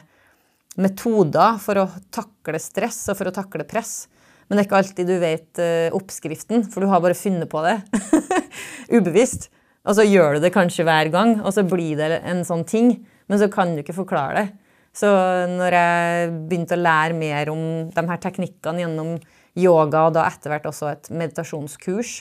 [0.79, 4.09] metoder for å takle stress og for å takle press.
[4.47, 7.63] Men det er ikke alltid du vet uh, oppskriften, for du har bare funnet på
[7.65, 7.77] det.
[8.97, 9.47] Ubevisst.
[9.87, 12.97] Og så gjør du det kanskje hver gang, og så blir det en sånn ting.
[13.29, 14.47] Men så kan du ikke forklare det.
[14.95, 15.09] Så
[15.51, 17.61] når jeg begynte å lære mer om
[17.93, 19.13] de her teknikkene gjennom
[19.59, 22.19] yoga, og da etter hvert også et meditasjonskurs,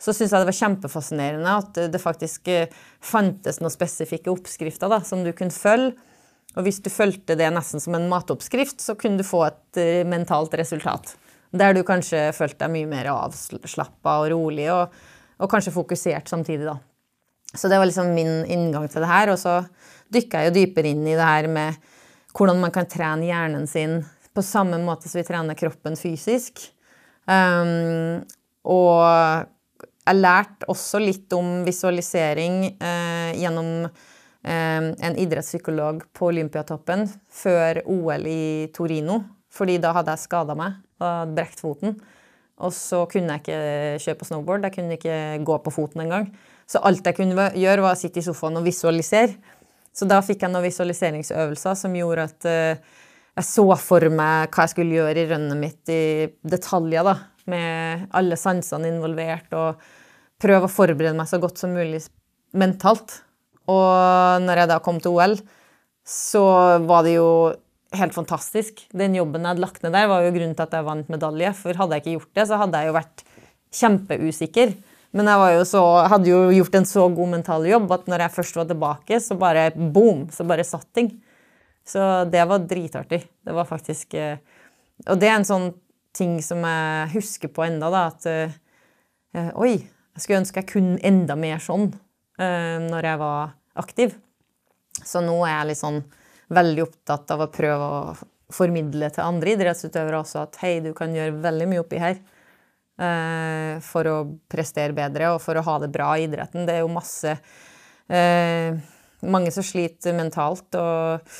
[0.00, 2.70] så syntes jeg det var kjempefascinerende at det faktisk eh,
[3.04, 5.92] fantes noen spesifikke oppskrifter da, som du kunne følge.
[6.58, 10.08] Og hvis du fulgte det nesten som en matoppskrift, så kunne du få et uh,
[10.08, 11.12] mentalt resultat.
[11.54, 14.96] Der du kanskje følte deg mye mer avslappa og rolig, og,
[15.38, 16.74] og, kanskje fokusert samtidig, da.
[17.54, 19.30] Så det var liksom min inngang til det her.
[19.30, 19.60] Og så
[20.14, 21.78] dykka jeg jo dypere inn i det her med
[22.36, 24.00] hvordan man kan trene hjernen sin
[24.34, 26.62] på samme måte som vi trener kroppen fysisk.
[27.26, 28.22] Um,
[28.70, 29.02] og
[30.06, 38.26] jeg lærte også litt om visualisering uh, gjennom eh, en idrettspsykolog på Olympiatoppen før OL
[38.26, 39.20] i Torino.
[39.50, 41.96] Fordi da hadde jeg skada meg og brekt foten.
[42.60, 44.66] Og så kunne jeg ikke kjøre på snowboard.
[44.66, 45.16] Jeg kunne ikke
[45.48, 46.28] gå på foten engang.
[46.70, 49.34] Så alt jeg kunne gjøre, var å sitte i sofaen og visualisere.
[49.94, 52.98] Så da fikk jeg noen visualiseringsøvelser som gjorde at uh,
[53.40, 56.02] jeg så for meg hva jeg skulle gjøre i rønnet mitt i
[56.42, 57.06] detaljer.
[57.06, 57.16] da,
[57.50, 59.50] Med alle sansene involvert.
[59.56, 59.80] Og
[60.40, 62.02] prøve å forberede meg så godt som mulig
[62.56, 63.20] mentalt.
[63.70, 65.36] Og når jeg da kom til OL,
[66.06, 66.44] så
[66.86, 67.30] var det jo
[67.96, 68.84] helt fantastisk.
[68.96, 71.52] Den jobben jeg hadde lagt ned der, var jo grunnen til at jeg vant medalje.
[71.58, 73.24] For hadde jeg ikke gjort det, så hadde jeg jo vært
[73.80, 74.74] kjempeusikker.
[75.16, 78.58] Men jeg så, hadde jo gjort en så god mental jobb at når jeg først
[78.60, 81.10] var tilbake, så bare boom, så bare satt ting.
[81.86, 83.24] Så det var dritartig.
[83.42, 84.38] Det var faktisk eh,
[85.08, 85.70] Og det er en sånn
[86.14, 90.98] ting som jeg husker på enda da, at uh, Oi, jeg skulle ønske jeg kunne
[91.06, 91.92] enda mer sånn
[92.40, 94.14] når jeg var aktiv.
[95.04, 95.98] Så nå er jeg sånn
[96.50, 98.14] veldig opptatt av å prøve å
[98.50, 102.18] formidle til andre idrettsutøvere også at hei, du kan gjøre veldig mye oppi her
[103.00, 104.16] for å
[104.50, 106.66] prestere bedre og for å ha det bra i idretten.
[106.68, 108.80] Det er jo masse uh,
[109.20, 111.32] Mange som sliter mentalt og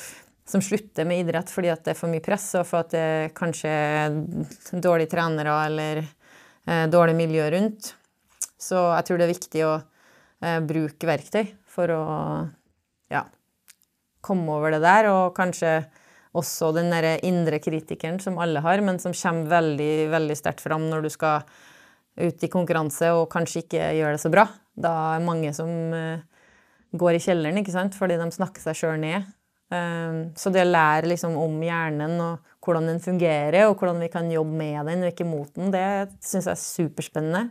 [0.45, 3.71] som slutter med idrett fordi det er for mye press, og for at det kanskje
[3.71, 4.17] er
[4.77, 7.95] dårlige trenere eller uh, dårlig miljø rundt.
[8.61, 9.73] Så jeg tror det er viktig å
[10.65, 12.03] bruke verktøy for å
[13.13, 13.19] ja,
[14.25, 15.75] komme over det der, og kanskje
[16.37, 20.87] også den der indre kritikeren som alle har, men som kommer veldig, veldig sterkt fram
[20.91, 21.43] når du skal
[22.21, 24.45] ut i konkurranse og kanskje ikke gjør det så bra.
[24.75, 26.23] Da er mange som uh,
[26.95, 29.27] går i kjelleren, ikke sant, fordi de snakker seg sjøl ned.
[29.71, 34.11] Um, så det å lære liksom om hjernen og hvordan den fungerer, og hvordan vi
[34.11, 37.45] kan jobbe med den og ikke mot den, det syns jeg er superspennende.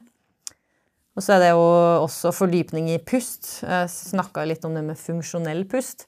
[1.18, 1.64] Og så er det jo
[2.04, 3.58] også fordypning i pust.
[3.64, 6.06] Jeg snakka litt om det med funksjonell pust.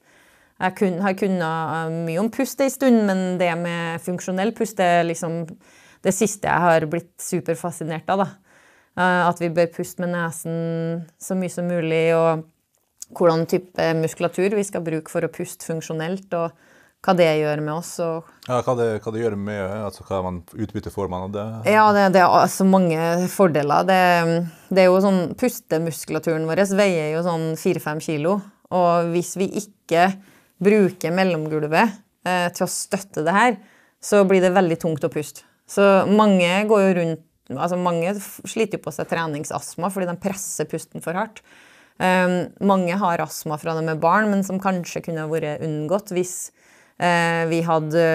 [0.63, 4.79] Jeg kun, har kunnet eh, mye om pust en stund, men det med funksjonell pust
[4.83, 5.43] er liksom
[6.03, 8.23] det siste jeg har blitt superfascinert av.
[8.23, 8.29] da.
[8.99, 12.45] Eh, at vi bør puste med nesen så mye som mulig, og
[13.17, 16.53] hvordan type muskulatur vi skal bruke for å puste funksjonelt, og
[17.03, 17.91] hva det gjør med oss.
[17.99, 21.33] Og ja, hva det, hva det gjør med altså hva man utbytte får man av
[21.33, 21.47] det?
[21.73, 22.99] Ja, det, det er så mange
[23.33, 23.87] fordeler.
[23.89, 24.01] Det,
[24.69, 28.37] det, er jo sånn, Pustemuskulaturen vår veier jo sånn fire-fem kilo,
[28.73, 30.07] og hvis vi ikke
[30.61, 33.59] bruker mellomgulvet eh, til å støtte det her,
[34.03, 35.45] så blir det veldig tungt å puste.
[35.69, 40.67] Så mange går jo rundt altså Mange sliter jo på seg treningsastma fordi de presser
[40.69, 41.41] pusten for hardt.
[42.01, 46.33] Um, mange har astma fra de er barn, men som kanskje kunne vært unngått hvis
[47.03, 48.05] uh, vi hadde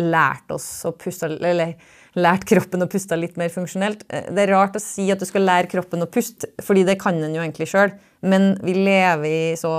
[0.00, 1.74] lært oss å puste Eller
[2.16, 4.06] lært kroppen å puste litt mer funksjonelt.
[4.08, 7.18] Det er rart å si at du skal lære kroppen å puste, fordi det kan
[7.20, 7.92] en jo egentlig sjøl,
[8.24, 9.74] men vi lever i så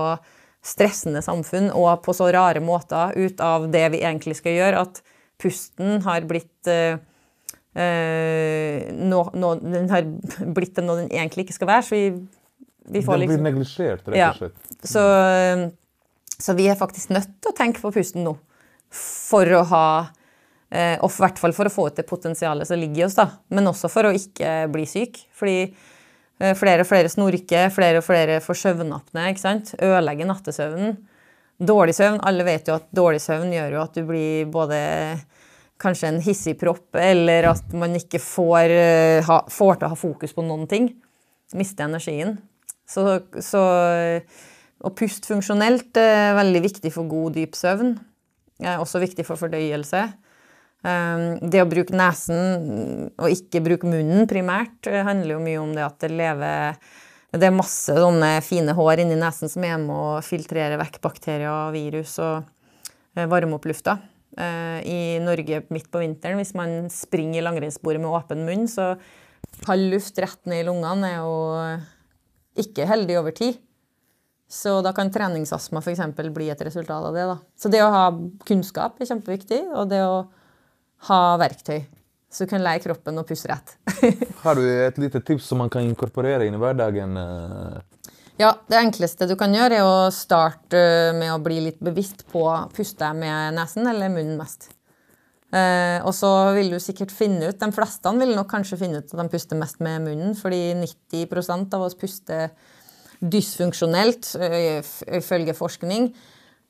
[0.67, 5.01] stressende samfunn og på så rare måter ut av det vi egentlig skal gjøre, at
[5.41, 6.97] pusten har blitt uh,
[7.77, 10.07] uh, no, no, Den har
[10.57, 11.87] blitt noe den egentlig ikke skal være.
[11.87, 12.03] Så vi,
[12.97, 14.61] vi får liksom Den blir neglisjert, rett og slett.
[14.73, 14.91] Ja.
[14.91, 15.03] Så,
[16.37, 18.37] så, vi er faktisk nødt til å tenke på pusten nå.
[18.97, 22.79] For å ha uh, Og i hvert fall for å få ut det potensialet som
[22.81, 23.29] ligger i oss, da.
[23.53, 25.21] Men også for å ikke bli syk.
[25.37, 25.85] Fordi Eh,
[26.37, 29.29] flere og flere snorker, flere og flere får søvnapne.
[29.31, 29.73] ikke sant?
[29.81, 30.97] Ødelegger nattesøvnen.
[31.57, 32.19] Dårlig søvn.
[32.21, 34.77] Alle vet jo at dårlig søvn gjør jo at du blir både
[35.81, 39.97] kanskje en hissig propp, eller at man ikke får, eh, ha, får, til å ha
[39.97, 40.91] fokus på noen ting.
[41.57, 42.37] Mister energien.
[42.87, 43.03] Så,
[43.43, 43.61] så
[44.77, 47.95] å puste funksjonelt er veldig viktig for god, dyp søvn.
[48.61, 50.05] Er også viktig for fordøyelse.
[50.85, 55.73] Ehm, det å bruke nesen og ikke bruke munnen primært eh, handler jo mye om
[55.73, 56.77] det at det lever
[57.33, 61.49] Det er masse sånne fine hår inni nesen som er med å filtrere vekk bakterier
[61.49, 62.45] og virus og
[63.17, 63.97] eh, varme opp lufta.
[64.37, 68.95] Eh, I Norge midt på vinteren, hvis man springer i med åpen munn, så
[69.65, 73.57] kald luft rett ned i lungene er jo ikke heldig over tid.
[74.47, 76.05] Så da kan treningsastma f.eks.
[76.31, 77.25] bli et resultat av det.
[77.27, 77.37] Da.
[77.59, 78.03] Så det å ha
[78.47, 79.65] kunnskap er kjempeviktig.
[79.75, 80.27] og det å
[81.05, 81.83] ha verktøy
[82.33, 83.77] Så du kan lære kroppen å puste rett.
[84.43, 87.15] Har du et lite tips som man kan inkorporere inn i hverdagen?
[88.37, 92.43] Ja, Det enkleste du kan gjøre, er å starte med å bli litt bevisst på
[92.75, 94.69] puste med nesen eller munnen mest.
[95.55, 99.13] Eh, og så vil du sikkert finne ut De fleste vil nok kanskje finne ut
[99.13, 102.51] at de puster mest med munnen, fordi 90% av oss puster
[103.23, 104.83] dysfunksjonelt, eh,
[105.17, 106.11] ifølge forskning.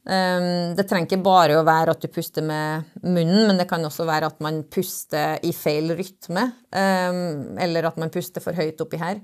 [0.07, 3.83] Um, det trenger ikke bare å være at du puster med munnen, men det kan
[3.83, 8.79] også være at man puster i feil rytme, um, eller at man puster for høyt
[8.83, 9.19] oppi her.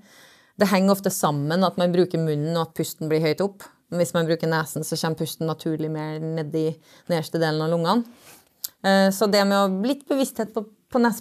[0.60, 3.64] Det henger ofte sammen at man bruker munnen og at pusten blir høyt opp.
[3.96, 6.66] Hvis man bruker nesen, så kommer pusten naturlig mer ned i
[7.08, 8.04] nederste delen av lungene.
[8.84, 11.14] Uh, så det med litt bevissthet på, på uh,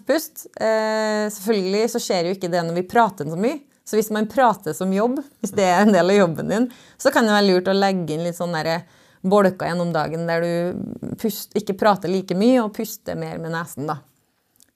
[1.30, 3.60] Selvfølgelig så skjer jo ikke det når vi prater så mye.
[3.86, 7.14] Så hvis man prater som jobb, hvis det er en del av jobben din, så
[7.14, 8.80] kan det være lurt å legge inn litt sånn derre
[9.22, 13.86] bolker gjennom dagen der du pust, ikke prater like mye og puster mer med nesen.
[13.90, 14.00] da.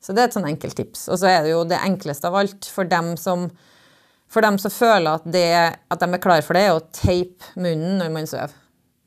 [0.03, 1.09] Så det er et sånn enkelt tips.
[1.11, 3.49] Og så er det jo det enkleste av alt for dem som,
[4.31, 5.49] for dem som føler at, det,
[5.91, 8.55] at de er klar for det, er å teipe munnen når man sover.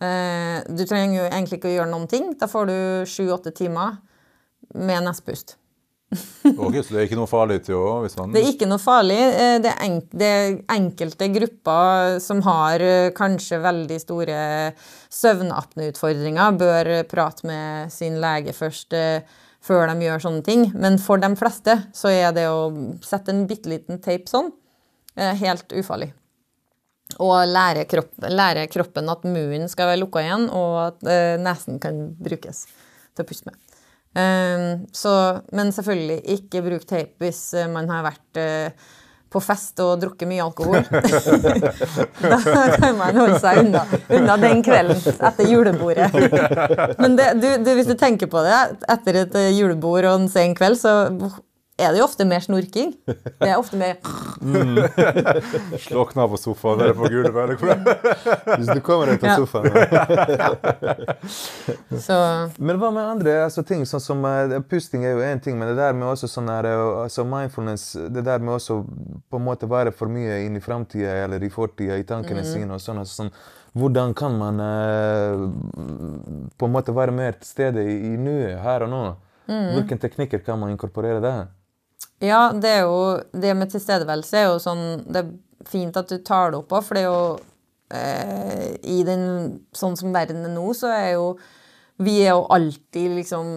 [0.04, 2.34] Eh, du trenger jo egentlig ikke å gjøre noen ting.
[2.40, 3.98] Da får du sju-åtte timer
[4.76, 5.56] med nespust
[6.10, 8.32] ok, Så det er ikke noe farlig til å man...
[8.34, 9.18] Det er ikke noe farlig.
[9.20, 14.40] Eh, det er, enk det er enkelte grupper som har eh, kanskje veldig store
[15.14, 20.66] søvnapneutfordringer, bør prate med sin lege først eh, før de gjør sånne ting.
[20.74, 22.72] Men for de fleste så er det å
[23.06, 24.54] sette en bitte liten tape sånn
[25.20, 26.14] helt ufarlig.
[27.20, 31.10] Og lære, kropp, lære kroppen at munnen skal være lukka igjen, og at
[31.42, 33.58] nesen kan brukes til å puste med.
[34.18, 35.12] Ehm, så,
[35.54, 38.88] men selvfølgelig ikke bruk tape hvis eh, man har vært eh,
[39.30, 40.82] på fest og drukket mye alkohol.
[42.32, 46.10] da kan man holde seg unna, unna, den kvelden etter julebordet.
[46.98, 48.58] Men det, du, du, hvis du tenker på det,
[48.90, 50.96] etter et eh, julebord og en sen kveld, så
[51.80, 52.92] er det jo ofte mer snorking.
[53.08, 53.98] Det er ofte mer
[54.42, 54.78] mm.
[55.86, 57.60] Slåkna på sofaen eller på gulvet.
[58.58, 59.68] Hvis du kommer deg ut av sofaen.
[60.36, 60.50] ja.
[62.70, 63.86] Men hva med andre altså, ting?
[63.90, 66.68] sånn som uh, Pusting er jo én ting, men det der med også sånn her,
[66.68, 68.82] uh, altså mindfulness Det der med også
[69.30, 72.52] på en måte være for mye inn i framtida eller i fortida, i tankene mm.
[72.52, 73.02] sine og sånn.
[73.04, 73.34] Altså, sånn
[73.80, 75.46] hvordan kan man uh,
[76.58, 79.04] på en måte være mer til stede i, i nuet, her og nå?
[79.50, 79.70] Mm.
[79.76, 81.48] Hvilke teknikker kan man inkorporere der?
[82.24, 85.30] Ja, det er jo Det med tilstedeværelse er jo sånn Det er
[85.70, 87.22] fint at du tar det opp òg, for det er jo
[87.96, 89.26] eh, I den
[89.76, 91.30] Sånn som verden er nå, så er jo
[92.04, 93.54] Vi er jo alltid liksom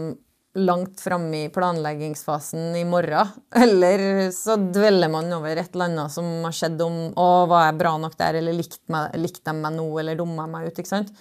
[0.53, 3.31] langt framme i planleggingsfasen i morgen.
[3.65, 7.79] Eller så dveller man over et eller annet som har skjedd om Å, var jeg
[7.81, 10.83] bra nok der, eller likte, lik de meg nå, eller dumma meg ut?
[10.83, 11.15] ikke sant?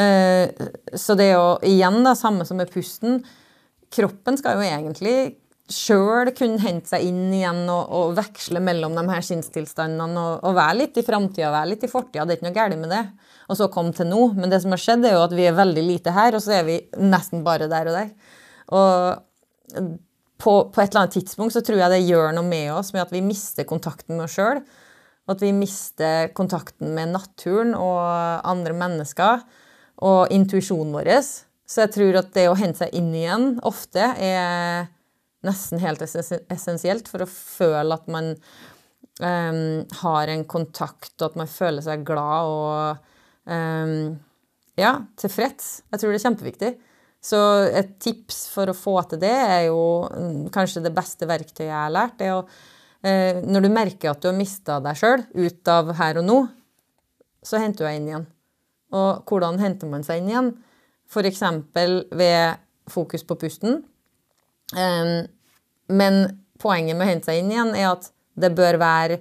[0.00, 0.48] Eh,
[0.96, 3.20] så det er jo igjen da, samme som med pusten.
[3.92, 5.18] Kroppen skal jo egentlig
[5.70, 10.56] sjøl kunne hente seg inn igjen og, og, veksle mellom de her sinnstilstandene og, og
[10.58, 12.26] være litt i framtida, være litt i fortida.
[12.26, 13.04] Det er ikke noe galt med det.
[13.48, 14.26] Og så komme til nå.
[14.36, 16.58] Men det som har skjedd, er jo at vi er veldig lite her, og så
[16.58, 18.10] er vi nesten bare der og der.
[18.76, 19.88] Og
[20.44, 23.04] på, på et eller annet tidspunkt så tror jeg det gjør noe med oss, med
[23.06, 24.60] at vi mister kontakten med oss sjøl.
[25.32, 28.04] At vi mister kontakten med naturen og
[28.44, 29.44] andre mennesker
[30.04, 31.14] og intuisjonen vår.
[31.64, 34.90] Så jeg tror at det å hente seg inn igjen ofte er
[35.46, 38.34] nesten helt essensielt for å føle at man
[39.20, 44.14] um, har en kontakt, og at man føler seg glad og um,
[44.80, 45.84] ja, tilfreds.
[45.92, 46.72] Jeg tror det er kjempeviktig.
[47.24, 47.38] Så
[47.72, 51.76] et tips for å få til det er jo mm, kanskje det beste verktøyet jeg
[51.78, 52.20] har lært.
[52.20, 52.42] er å,
[53.00, 56.38] eh, Når du merker at du har mista deg sjøl ut av her og nå,
[57.44, 58.26] så henter du deg inn igjen.
[58.92, 60.52] Og hvordan henter man seg inn igjen?
[61.08, 61.42] F.eks.
[62.12, 62.60] ved
[62.92, 63.80] fokus på pusten.
[64.74, 65.24] Um,
[65.88, 66.24] men
[66.62, 69.20] poenget med å hente seg inn igjen er at det bør være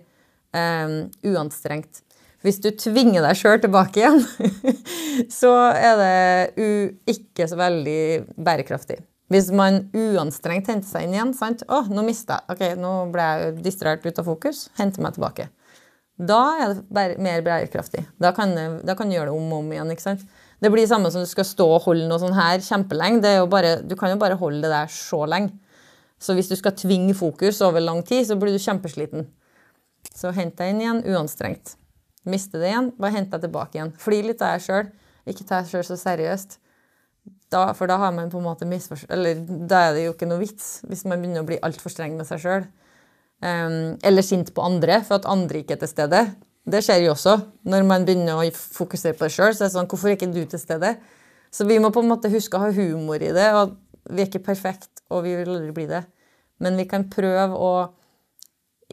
[0.56, 0.98] um,
[1.34, 2.02] uanstrengt.
[2.44, 4.20] Hvis du tvinger deg sjøl tilbake igjen,
[5.42, 6.70] så er det
[7.14, 8.04] ikke så veldig
[8.36, 9.00] bærekraftig.
[9.32, 11.64] Hvis man uanstrengt henter seg inn igjen sant?
[11.66, 14.68] 'Å, nå mista jeg Ok, nå ble jeg distrahert ut av fokus.
[14.78, 15.50] Henter meg tilbake.'
[16.14, 18.04] Da er det mer bærekraftig.
[18.22, 18.54] Da kan,
[18.86, 19.90] da kan, du gjøre det om og om igjen.
[19.96, 20.22] ikke sant?
[20.62, 23.24] Det blir samme som du skal stå og holde noe sånn her kjempelenge.
[23.82, 25.58] du kan jo bare holde det der så lenge.
[26.24, 29.28] Så hvis du skal tvinge fokus over lang tid, så blir du kjempesliten.
[30.16, 31.76] Så hent deg inn igjen uanstrengt.
[32.24, 33.92] Miste det igjen, bare hent deg tilbake igjen.
[34.00, 34.92] Fly litt av deg sjøl.
[35.28, 36.58] Ikke ta deg sjøl så seriøst.
[37.52, 39.38] Da, for da har man på en måte misforstått Eller
[39.70, 42.28] da er det jo ikke noe vits hvis man begynner å bli altfor streng med
[42.28, 42.66] seg sjøl.
[43.44, 46.24] Um, eller sint på andre for at andre ikke er til stede.
[46.64, 47.36] Det skjer jo også.
[47.68, 50.32] Når man begynner å fokusere på det sjøl, så er det sånn Hvorfor er ikke
[50.32, 50.96] du til stede?
[51.54, 53.50] Så vi må på en måte huske å ha humor i det.
[53.60, 53.76] og
[54.10, 56.06] Vi er ikke perfekt, og vi vil aldri bli det.
[56.64, 57.74] Men vi kan prøve å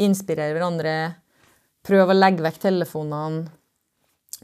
[0.00, 0.94] inspirere hverandre.
[1.86, 3.46] Prøve å legge vekk telefonene.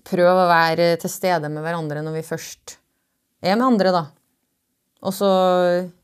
[0.07, 2.77] Prøve å være til stede med hverandre når vi først
[3.43, 4.05] er med andre, da.
[5.07, 5.29] Og så,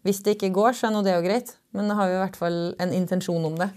[0.05, 1.55] hvis det ikke går, så er nå det jo greit.
[1.75, 3.71] Men da har vi i hvert fall en intensjon om det.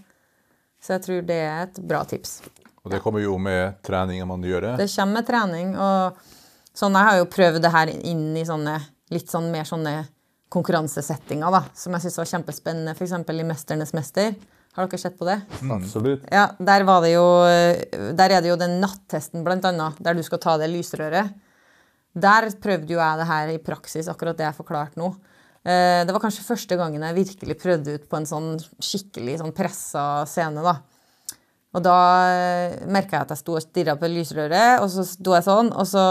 [0.83, 2.39] Så jeg tror det er et bra tips.
[2.85, 4.73] Og det kommer jo med trening man gjør det?
[4.83, 5.71] Det kommer med trening.
[5.73, 8.75] Og sånn, jeg har jo prøvd det her inn i sånne
[9.13, 9.95] litt sånn mer sånne
[10.55, 12.95] konkurransesettinger, da, som jeg syns var kjempespennende.
[12.95, 13.13] F.eks.
[13.13, 14.35] i 'Mesternes mester'.
[14.75, 15.37] Har dere sett på det?
[15.61, 15.71] Mm.
[15.77, 16.25] Absolutt.
[16.31, 17.27] Ja, der, var det jo,
[18.15, 21.31] der er det jo den nattesten, blant annet, der du skal ta det lysrøret.
[22.15, 25.13] Der prøvde jo jeg det her i praksis, akkurat det jeg forklarte nå.
[25.65, 28.51] Eh, det var kanskje første gangen jeg virkelig prøvde ut på en sånn
[28.83, 30.61] skikkelig sånn pressa scene.
[30.61, 30.77] da.
[31.75, 31.97] Og da
[32.29, 35.73] eh, merka jeg at jeg sto og stirra på lysrøret, og så sto jeg sånn,
[35.73, 36.05] og så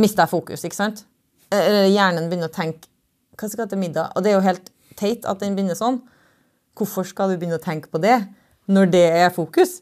[0.00, 1.04] mista jeg fokus, ikke sant?
[1.52, 2.88] Eh, hjernen begynner å tenke
[3.34, 4.12] Hva skal jeg til middag?
[4.14, 6.02] Og det er jo helt teit at den begynner sånn.
[6.78, 8.18] Hvorfor skal du begynne å tenke på det
[8.70, 9.80] når det er fokus?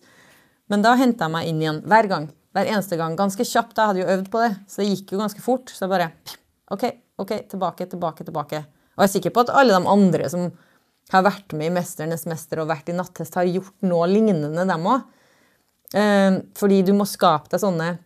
[0.72, 3.16] Men da henta jeg meg inn igjen hver gang hver eneste gang.
[3.18, 3.76] Ganske kjapt.
[3.76, 5.72] Jeg hadde jo øvd på det, så det gikk jo ganske fort.
[5.72, 6.10] Så jeg bare
[6.72, 6.84] OK,
[7.22, 8.62] OK, tilbake, tilbake, tilbake.
[8.92, 10.50] Og jeg er sikker på at alle de andre som
[11.12, 14.86] har vært med i 'Mesternes mester' og vært i nattest, har gjort noe lignende, dem
[14.86, 15.02] òg.
[15.92, 17.98] Eh, fordi du må skape deg sånne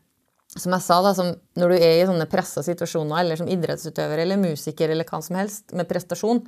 [0.60, 4.22] som jeg sa da, som Når du er i sånne pressa situasjoner, eller som idrettsutøver
[4.22, 6.42] eller musiker eller hva som helst, med prestasjon,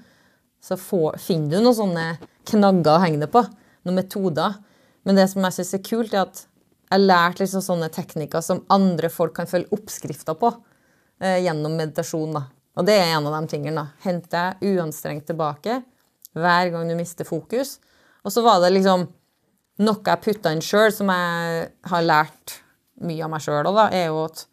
[0.65, 2.07] så får, finner du noen sånne
[2.49, 3.45] knagger å henge det på.
[3.87, 4.57] Noen metoder.
[5.07, 6.45] Men det som jeg syns er kult, er at
[6.89, 10.51] jeg lærte liksom sånne teknikker som andre folk kan følge oppskrifter på
[11.23, 12.35] eh, gjennom meditasjon.
[12.37, 12.47] da.
[12.79, 13.85] Og det er en av de tingene.
[13.85, 14.03] da.
[14.07, 15.83] Hent deg uanstrengt tilbake
[16.39, 17.77] hver gang du mister fokus.
[18.25, 19.07] Og så var det liksom
[19.85, 22.59] noe jeg putta inn sjøl, som jeg har lært
[23.05, 24.45] mye av meg sjøl òg, er jo at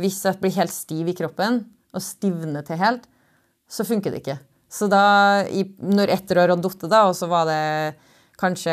[0.00, 1.62] hvis jeg blir helt stiv i kroppen
[1.92, 3.04] og stivner til helt,
[3.68, 4.38] så funker det ikke.
[4.72, 5.44] Så da,
[5.84, 7.60] når ett rør hadde falt, og så var det
[8.40, 8.72] kanskje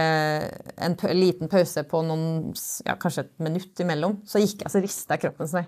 [0.79, 2.53] en liten pause på noen,
[2.87, 5.67] ja, kanskje et minutt imellom, så gikk jeg så rista jeg kroppen sånn.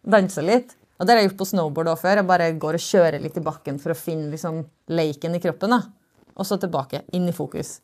[0.00, 0.76] Dansa litt.
[1.00, 2.20] Og det har jeg gjort på snowboard òg før.
[2.20, 4.60] Jeg bare går og kjører litt i bakken for å finne liksom,
[4.92, 5.72] leiken i kroppen.
[5.72, 5.80] da.
[6.36, 7.02] Og så tilbake.
[7.16, 7.78] Inn i fokus.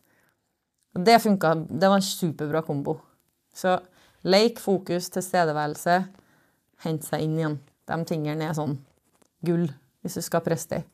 [0.96, 1.54] Og det funka.
[1.64, 2.98] Det var en superbra kombo.
[3.56, 3.78] Så
[4.26, 6.02] leik, fokus, tilstedeværelse,
[6.84, 7.56] hente seg inn igjen.
[7.86, 8.76] De tingene er sånn
[9.46, 9.68] gull
[10.02, 10.86] hvis du skal prestere.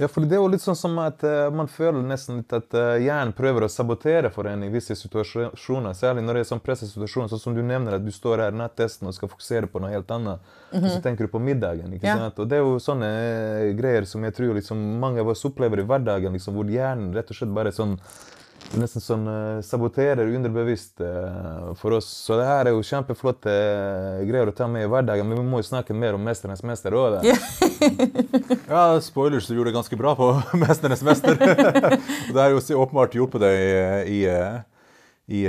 [0.00, 2.72] Ja, for det er jo litt sånn som at uh, man føler nesten litt at
[2.72, 5.92] uh, hjernen prøver å sabotere for en i visse situasjoner.
[5.98, 9.10] Særlig når det er sånn pressesituasjon, sånn som du nevner at du står her nattesten
[9.10, 10.40] og skal fokusere på noe helt annet.
[10.40, 10.84] Mm -hmm.
[10.84, 11.02] Og så mhm.
[11.02, 11.92] tenker du på middagen.
[11.92, 12.16] ikke ja.
[12.16, 12.38] sant?
[12.38, 15.80] Og det er jo sånne uh, greier som jeg tror liksom, mange av oss opplever
[15.80, 17.98] i hverdagen, liksom, hvor hjernen rett og slett bare sånn
[18.78, 22.08] nesten sånn uh, saboterer underbevisst uh, for oss.
[22.26, 25.46] Så det her er jo kjempeflotte uh, greier å ta med i hverdagen, men vi
[25.46, 27.20] må jo snakke mer om 'Mesternes mester' òg.
[28.74, 30.32] ja, spoilers, du gjorde det ganske bra på
[30.62, 31.38] 'Mesternes mester'.
[32.34, 35.46] det har jo åpenbart hjulpet deg i, i, i,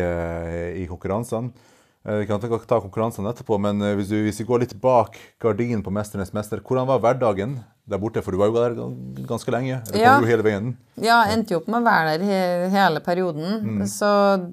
[0.84, 1.54] i konkurransene.
[2.02, 5.94] Vi kan ta konkurransene etterpå, men hvis, du, hvis vi går litt bak gardinen på
[5.94, 8.24] 'Mesternes mester', hvordan var hverdagen der borte?
[8.26, 9.82] For du var jo der ganske lenge.
[9.92, 10.14] Eller ja.
[10.16, 10.72] kom du hele veien?
[10.98, 12.40] Ja, endte jo opp med å være der he
[12.74, 13.52] hele perioden.
[13.62, 13.84] Mm.
[13.86, 14.10] Så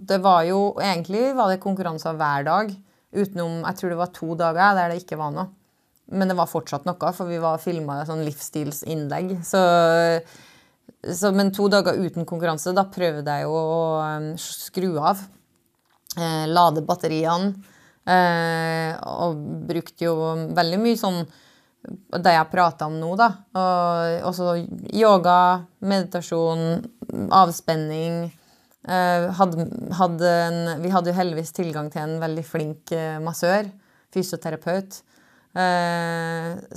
[0.08, 2.74] det var jo Egentlig var det konkurranser hver dag.
[3.16, 5.48] Utenom jeg tror det var to dager der det ikke var noe.
[6.08, 9.34] Men det var fortsatt noe, for vi var filma sånn livsstilsinnlegg.
[9.44, 9.60] Så,
[11.04, 15.20] så, men to dager uten konkurranse, da prøvde jeg jo å um, skru av.
[16.18, 17.52] Eh, lade batteriene.
[18.08, 19.36] Eh, og
[19.68, 20.14] brukte jo
[20.56, 21.20] veldig mye sånn
[22.18, 23.28] det jeg prata om nå, da.
[23.54, 24.56] Og også
[24.96, 26.64] yoga, meditasjon,
[27.32, 28.26] avspenning.
[28.88, 29.66] Uh, hadde,
[29.98, 33.68] hadde en, vi hadde jo heldigvis tilgang til en veldig flink massør,
[34.14, 35.00] fysioterapeut,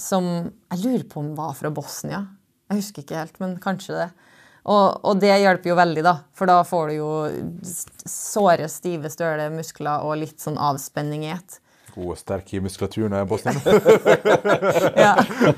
[0.01, 2.25] som jeg lurer på om var fra Bosnia.
[2.67, 4.09] Jeg husker ikke helt, men kanskje det.
[4.61, 7.11] Og, og, det hjelper jo veldig, da, for da får du jo
[8.05, 11.57] såre, stive, støle muskler og litt sånn avspenning i ett.
[11.91, 13.57] God og sterk i muskulaturen er Bosnia.
[15.05, 15.15] ja.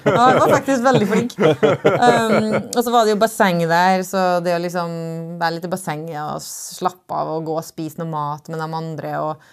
[0.08, 1.36] Han var faktisk veldig flink.
[1.38, 4.96] Um, og så var det jo basseng der, så det å liksom
[5.42, 8.70] være litt i bassenget og slappe av og gå og spise noe mat med de
[8.80, 9.46] andre og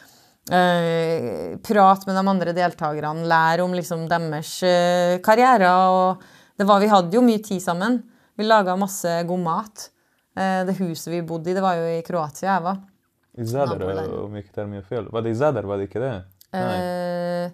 [0.54, 6.24] uh, prate med de andre deltakerne, lære om liksom deres uh, karrierer og
[6.60, 8.02] det var, Vi hadde jo mye tid sammen.
[8.40, 9.90] Vi laga masse god mat.
[10.32, 12.78] Uh, det huset vi bodde i, det var jo i Kroatia jeg var.
[13.36, 13.82] I Zadar,
[14.16, 15.10] om ikke tar mye feil.
[15.12, 16.14] Var det i Zadar, var det ikke det?
[16.56, 17.52] Eh,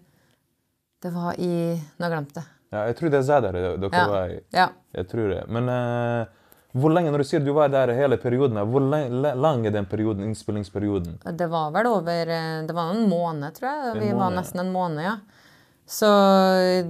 [1.03, 1.51] det var i
[1.99, 2.47] Nå har jeg.
[2.71, 4.07] Ja, jeg tror det er Zadar dere ja.
[4.13, 4.39] var i.
[4.55, 4.69] Ja.
[4.95, 5.43] Jeg tror det.
[5.53, 9.75] Men uh, hvor lenge, når du sier du var der hele perioden, hvor lang er
[9.75, 11.19] den perioden, innspillingsperioden?
[11.35, 13.91] Det var vel over eh, Det var en måned, tror jeg.
[13.91, 14.23] En Vi måned.
[14.23, 15.19] var nesten en måned, ja.
[15.87, 16.09] Så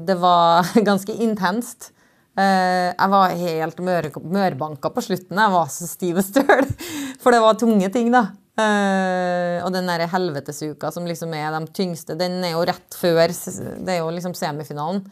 [0.04, 1.92] det var ganske intenst.
[2.36, 5.38] Eh, jeg var helt mør, mørbanka på slutten.
[5.40, 6.66] Jeg var så stiv og støl.
[7.22, 8.28] For det var tunge ting, da.
[8.56, 13.28] Uh, og den der helvetesuka som liksom er de tyngste, den er jo rett før
[13.28, 15.02] Det er jo liksom semifinalen.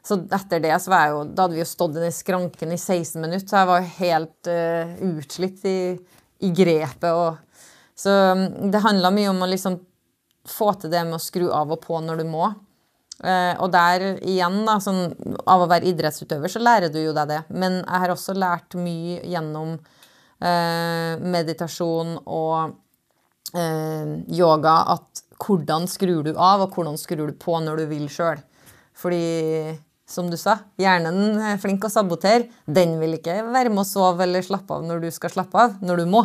[0.00, 2.78] Så etter det så var jeg jo Da hadde vi jo stått i skranken i
[2.78, 5.80] 16 minutter, så jeg var helt uh, utslitt i,
[6.40, 7.36] i, grepet og
[7.98, 9.76] Så um, det handla mye om å liksom
[10.48, 12.54] få til det med å skru av og på når du må.
[13.18, 15.08] Uh, og der igjen, da, sånn,
[15.42, 17.40] av å være idrettsutøver, så lærer du jo deg det.
[17.50, 19.78] Men jeg har også lært mye gjennom
[20.38, 22.76] eh, meditasjon og
[23.56, 28.06] eh, yoga at hvordan skrur du av, og hvordan skrur du på når du vil
[28.12, 28.40] sjøl.
[28.98, 29.76] Fordi,
[30.08, 32.48] som du sa, hjernen er flink å sabotere.
[32.66, 35.78] Den vil ikke være med å sove eller slappe av når du skal slappe av,
[35.84, 36.24] når du må.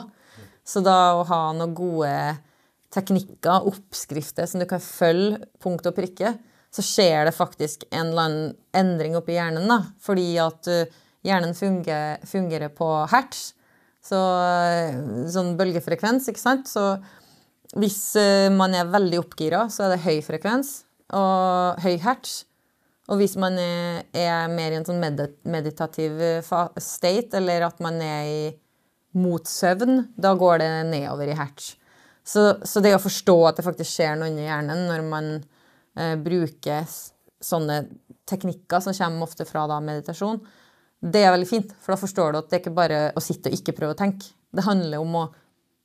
[0.65, 2.13] Så da å ha noen gode
[2.93, 6.35] teknikker, oppskrifter som du kan følge punkt og prikke,
[6.73, 9.67] så skjer det faktisk en eller annen endring oppi hjernen.
[9.69, 13.51] da, Fordi at uh, hjernen fungerer, fungerer på hertz.
[14.03, 14.97] Så, eh,
[15.31, 16.67] sånn bølgefrekvens, ikke sant.
[16.67, 16.97] Så
[17.79, 20.81] hvis eh, man er veldig oppgira, så er det høy frekvens
[21.15, 22.41] og høy hertz.
[23.11, 26.51] Og hvis man er, er mer i en sånn meditativ eh,
[26.83, 28.43] state, eller at man er i
[29.19, 31.73] mot søvn, da går det nedover i hertz.
[32.23, 35.33] Så, så, det å forstå at det faktisk skjer noe inni hjernen når man
[35.97, 36.87] eh, bruker
[37.43, 37.83] sånne
[38.29, 40.39] teknikker som kommer ofte fra da, meditasjon,
[41.03, 43.51] det er veldig fint, for da forstår du at det er ikke bare å sitte
[43.51, 44.29] og ikke prøve å tenke.
[44.55, 45.23] Det handler om å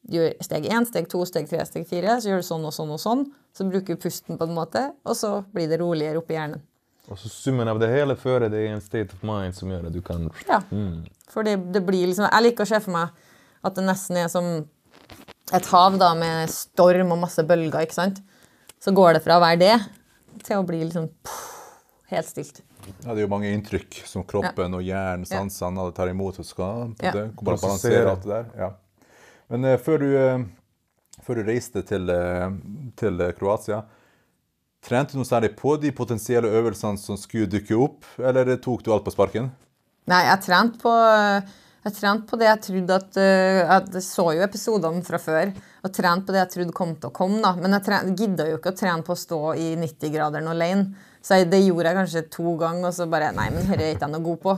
[0.08, 2.20] gjøre steg én, steg to, steg tre, steg fire.
[2.22, 3.24] Så gjør du sånn og sånn og sånn.
[3.56, 6.62] Så bruker du pusten på en måte, og så blir det roligere oppi hjernen.
[7.08, 9.88] Og så summen av det hele fører deg i en state of mind som gjør
[9.88, 10.60] at du kan Ja.
[10.70, 11.06] Mm.
[11.28, 13.16] For det, det, blir liksom Jeg liker å se for meg
[13.64, 14.46] at det nesten er som
[15.56, 18.20] et hav da med storm og masse bølger, ikke sant.
[18.78, 19.76] Så går det fra å være det
[20.46, 21.44] til å bli liksom puh,
[22.12, 22.62] helt stilt.
[23.02, 25.94] Ja, det er jo mange inntrykk som kroppen og hjernen, sansene, ja.
[25.96, 26.40] tar imot.
[26.40, 28.48] og skal på det, balansere alt det der.
[28.58, 28.70] Ja.
[29.52, 32.48] Men uh, før, du, uh, før, du, reiste til, uh,
[32.98, 33.82] til Kroatia,
[34.84, 38.92] trente du noe særlig på de potensielle øvelsene som skulle dukke opp, eller tok du
[38.94, 39.50] alt på sparken?
[40.08, 40.92] Nei, jeg trente på,
[41.86, 43.18] jeg trente på det jeg trodde at
[43.94, 45.52] Jeg så jo episodene fra før
[45.86, 47.38] og trente på det jeg trodde kom til å komme.
[47.42, 47.54] da.
[47.58, 51.06] Men jeg gidda jo ikke å trene på å stå i 90-graderen alene.
[51.22, 53.96] Så jeg, det gjorde jeg kanskje to ganger, og så bare Nei, men dette er
[53.96, 54.54] ikke jeg noe god på.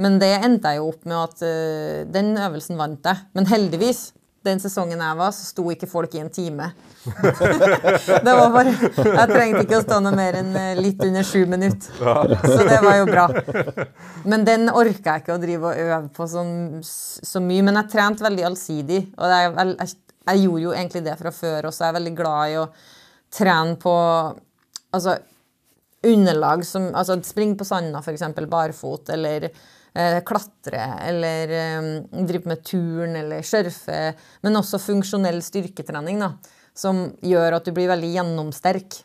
[0.00, 3.26] Men det endte jeg jo opp med at uh, den øvelsen vant jeg.
[3.36, 4.02] Men heldigvis,
[4.46, 6.70] den sesongen jeg var, så sto ikke folk i en time.
[8.24, 11.42] det var bare Jeg trengte ikke å stå noe mer enn eh, litt under sju
[11.48, 11.92] minutter.
[12.44, 13.26] Så det var jo bra.
[14.24, 16.44] Men den orka jeg ikke å drive og øve på så,
[16.84, 17.66] så mye.
[17.68, 19.00] Men jeg trente veldig allsidig.
[19.20, 19.96] Og jeg, jeg,
[20.30, 21.84] jeg gjorde jo egentlig det fra før også.
[21.84, 22.70] Jeg er veldig glad i å
[23.40, 23.96] trene på
[24.90, 25.12] Altså
[26.02, 28.24] underlag som Altså springe på sanda, f.eks.
[28.50, 29.50] barfot, eller
[30.26, 31.88] klatre, eller eh,
[32.28, 33.98] drive med turn, eller surfe.
[34.44, 36.32] Men også funksjonell styrketrening, da,
[36.76, 39.00] som gjør at du blir veldig gjennomsterk.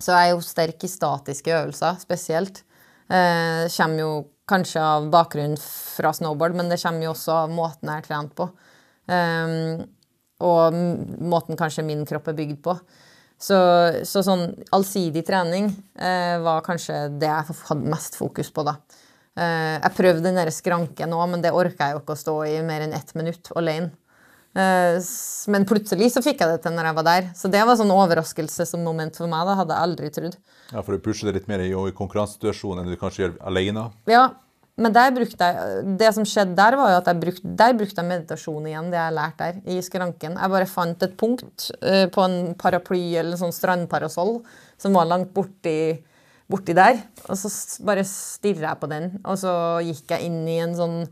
[0.00, 2.62] Så jeg er jo sterk i statiske øvelser, spesielt.
[3.10, 4.10] Det kommer jo
[4.48, 8.32] kanskje av bakgrunn fra snowboard, men det kommer jo også av måten jeg har trent
[8.38, 8.46] på.
[10.46, 10.78] Og
[11.34, 12.78] måten kanskje min kropp er bygd på.
[13.40, 13.56] Så,
[14.04, 18.74] så, sånn allsidig trening eh, var kanskje det jeg hadde mest fokus på, da.
[19.38, 22.36] Eh, jeg prøvde den der skranken òg, men det orka jeg jo ikke å stå
[22.50, 23.92] i mer enn ett minutt alene.
[24.58, 24.98] Eh,
[25.54, 27.30] men plutselig så fikk jeg det til når jeg var der.
[27.38, 29.46] Så det var sånn overraskelse som moment for meg.
[29.46, 30.38] da hadde jeg aldri trodd.
[30.72, 33.90] Ja, For du pusher det litt mer i, i konkurransesituasjonen enn du kanskje gjør alene?
[34.10, 34.30] Ja,
[34.80, 38.00] men der brukte jeg, det som skjedde der, var jo at jeg brukte, der brukte
[38.00, 40.38] jeg meditasjon igjen, det jeg lærte der, i skranken.
[40.40, 44.38] Jeg bare fant et punkt uh, på en paraply eller en sånn strandparasoll
[44.80, 46.00] som var langt borti,
[46.50, 47.02] borti der.
[47.28, 47.50] Og så
[47.86, 49.52] bare stirra jeg på den, og så
[49.86, 51.02] gikk jeg inn i en sånn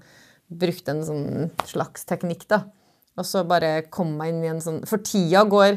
[0.48, 1.26] Brukte en sånn
[1.68, 2.62] slags teknikk, da.
[3.20, 5.74] Og så bare kom jeg inn i en sånn For tida går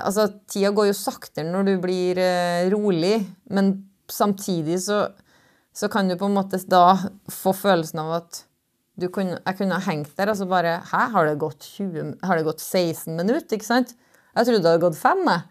[0.00, 3.18] Altså, tida går jo saktere når du blir eh, rolig,
[3.52, 3.74] men
[4.08, 5.02] samtidig så
[5.74, 6.94] så kan du på en måte da
[7.30, 8.44] få følelsen av at
[9.10, 12.38] kunne, jeg kunne ha hengt der og så bare Hæ, har det gått, 20, har
[12.38, 13.56] det gått 16 minutter?
[13.56, 13.96] Ikke sant?
[14.34, 15.24] Jeg trodde det hadde gått fem.
[15.26, 15.42] Jeg.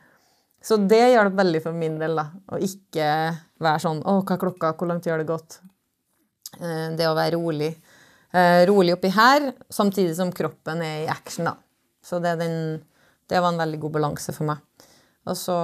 [0.64, 2.16] Så det hjalp veldig for min del.
[2.16, 3.08] da, Å ikke
[3.64, 4.74] være sånn Å, hva er klokka?
[4.80, 5.60] Hvor langt gjør det gått?
[6.60, 7.74] Eh, det å være rolig.
[8.34, 11.52] Eh, rolig oppi her, samtidig som kroppen er i action.
[11.52, 11.58] da.
[12.04, 12.56] Så det, den,
[13.30, 14.64] det var en veldig god balanse for meg.
[15.28, 15.58] Og så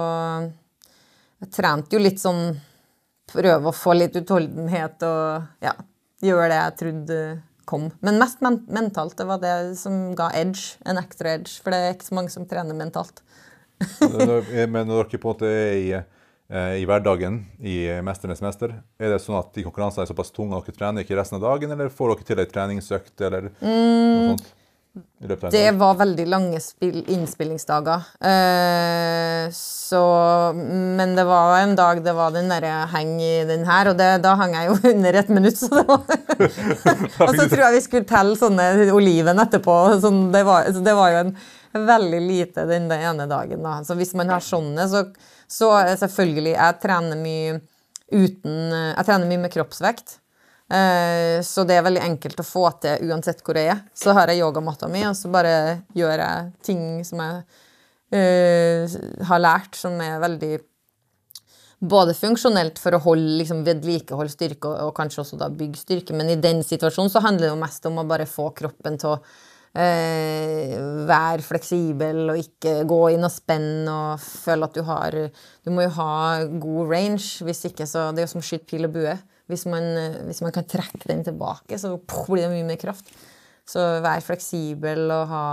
[1.40, 2.58] Jeg trente jo litt sånn
[3.30, 5.72] prøve å få litt utholdenhet og ja,
[6.20, 7.20] gjøre det jeg trodde
[7.70, 7.86] kom.
[8.04, 9.16] Men mest men mentalt.
[9.16, 11.54] Det var det som ga edge, en ekstra edge.
[11.62, 13.22] For det er ikke så mange som trener mentalt.
[14.00, 18.74] Men når dere på en måte er i, eh, i hverdagen i 'Mesternes mester'?
[19.00, 21.46] Er det sånn at de konkurransene er såpass tunge at dere trener ikke resten av
[21.48, 24.56] dagen, eller får dere til ei treningsøkt eller noe sånt?
[25.22, 28.08] Det var veldig lange spill, innspillingsdager.
[28.26, 30.00] Eh, så
[30.56, 34.08] Men det var en dag det var den derre heng i den her, og det,
[34.24, 36.02] da hang jeg jo under et minutt, så det var
[37.28, 39.76] Og så tror jeg vi skulle telle sånne oliven etterpå.
[40.02, 41.34] Sånn, det, var, så det var jo en
[41.72, 43.78] veldig lite den ene dagen, da.
[43.86, 45.04] Så hvis man har sånne, så,
[45.48, 47.60] så selvfølgelig Jeg trener mye
[48.10, 50.18] uten Jeg trener mye med kroppsvekt.
[50.70, 53.82] Eh, så det er veldig enkelt å få til uansett hvor jeg er.
[53.94, 55.54] Så har jeg yogamatta mi, og så bare
[55.98, 57.40] gjør jeg ting som jeg
[58.14, 60.52] uh, har lært, som er veldig
[61.80, 66.16] både funksjonelt for å holde, liksom, vedlikeholde styrke og, og, kanskje også da bygge styrke,
[66.16, 69.14] men i den situasjonen så handler det jo mest om å bare få kroppen til
[69.14, 69.20] å
[69.78, 70.74] uh,
[71.08, 75.16] vær fleksibel og ikke gå inn og spenn og føle at du har
[75.64, 76.14] Du må jo ha
[76.62, 79.16] god range, hvis ikke så Det er jo som å skyte pil og bue.
[79.50, 79.82] Hvis man,
[80.28, 83.08] hvis man, kan trekke den tilbake, så blir det mye mer kraft.
[83.66, 85.46] Så vær fleksibel og ha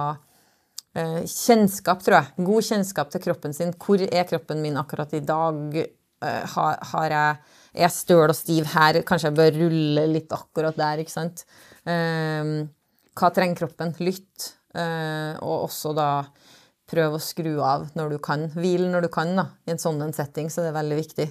[0.97, 2.45] eh, kjennskap, tror jeg.
[2.47, 3.73] God kjennskap til kroppen sin.
[3.73, 5.79] Hvor er kroppen min akkurat i dag?
[5.81, 9.01] Eh, har, har, jeg Er jeg støl og stiv her?
[9.05, 11.45] Kanskje jeg bør rulle litt akkurat der, ikke sant?
[11.85, 12.53] Eh,
[13.17, 13.95] hva trenger kroppen?
[14.03, 14.53] Lytt.
[14.77, 16.09] Eh, og også da
[16.87, 18.47] prøv å skru av når du kan.
[18.55, 19.49] Hvil når du kan, da.
[19.67, 21.27] I en sånn setting, så det er veldig viktig.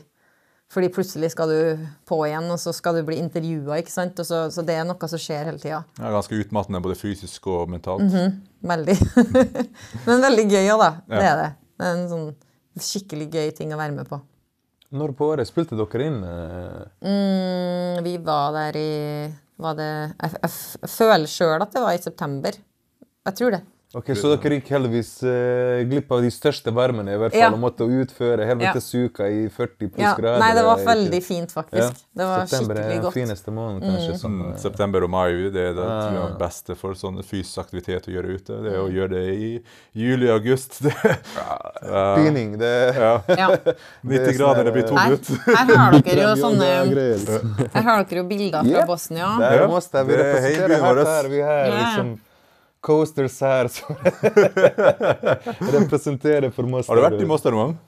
[0.73, 3.79] Fordi plutselig skal du på igjen, og så skal du bli intervjua.
[3.87, 5.85] Så, så det er noe som skjer hele tida.
[6.01, 8.03] Ja, ganske utmattende både fysisk og mentalt.
[8.03, 8.33] Mm -hmm.
[8.73, 8.97] Veldig.
[10.07, 10.91] Men veldig gøy òg, da.
[11.09, 11.19] Ja.
[11.19, 11.51] Det er det.
[11.79, 12.35] Det er en sånn
[12.77, 14.21] skikkelig gøy ting å være med på.
[14.91, 16.21] Når på året spilte dere inn?
[17.01, 18.93] Mm, vi var der i
[19.79, 19.89] det,
[20.21, 20.51] Jeg, jeg,
[20.83, 22.59] jeg føler sjøl at det var i september.
[23.27, 23.63] Jeg tror det.
[23.95, 27.51] Ok, Så dere gikk heldigvis eh, glipp av de største varmene i hvert fall, ja.
[27.55, 29.29] og måtte utføre helvetes ja.
[29.31, 30.11] i 40 pluss ja.
[30.19, 30.43] grader?
[30.43, 32.01] Nei, det var veldig fint, faktisk.
[32.03, 32.09] Ja.
[32.19, 32.83] Det var september skikkelig godt.
[32.83, 34.11] September er den fineste måneden, kanskje.
[34.11, 34.19] Mm.
[34.25, 36.35] Sånn, uh, september og mai det er det ah.
[36.43, 38.59] beste for sånn fysisk aktivitet å gjøre ute.
[38.67, 38.99] Det er å mm.
[38.99, 39.51] gjøre det i
[40.03, 40.83] juli-august.
[41.87, 43.15] Pining, det ja.
[43.31, 45.35] 90 grader, det blir to ut.
[45.47, 46.73] Her har dere jo sånne
[47.71, 49.35] Her har dere jo bilder fra Bosnia.
[49.47, 51.37] Der måste vi representere her.
[51.37, 52.17] Vi har liksom
[52.87, 53.99] coasters her som
[55.77, 56.95] representerer for Mostar.
[56.95, 57.79] Har du vært i Mostar noen gang?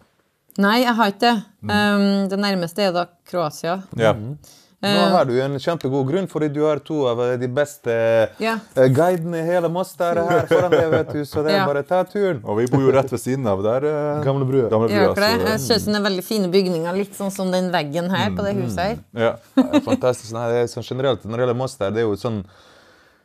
[0.59, 1.35] Nei, jeg har ikke det.
[1.71, 3.79] Um, det nærmeste er da Kroatia.
[3.99, 4.17] Ja.
[4.19, 4.35] Mm.
[4.79, 7.95] Nå har du en kjempegod grunn, fordi du har to av de beste
[8.39, 8.53] ja.
[8.79, 10.87] Eh, guidene i hele Mostar her foran deg.
[10.93, 11.65] vet du, Så det er ja.
[11.67, 12.39] bare ta turen.
[12.45, 13.89] Og vi bor jo rett ved siden av der.
[13.91, 14.69] Eh, gamle brua.
[14.71, 15.33] Gamle brua det?
[15.49, 18.55] Jeg synes det er veldig fine bygninger, litt sånn som den veggen her på det
[18.61, 18.97] huset her.
[19.19, 19.33] Ja.
[19.59, 20.31] ja fantastisk.
[20.37, 22.45] Nei, det er sånn generelt, Når det gjelder Mostar, det er jo sånn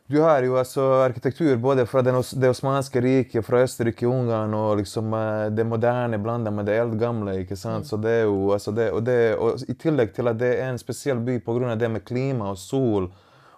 [0.07, 5.13] du har jo altså arkitektur både fra det osmanske riket, fra Østerrike, Ungarn og liksom
[5.15, 7.37] eh, det moderne blanda med det eldgamle.
[7.41, 7.85] ikke sant?
[7.85, 7.89] Mm.
[7.89, 10.73] Så det er jo, altså det, og, det, og I tillegg til at det er
[10.73, 11.75] en spesiell by pga.
[11.79, 13.07] det med klima og sol.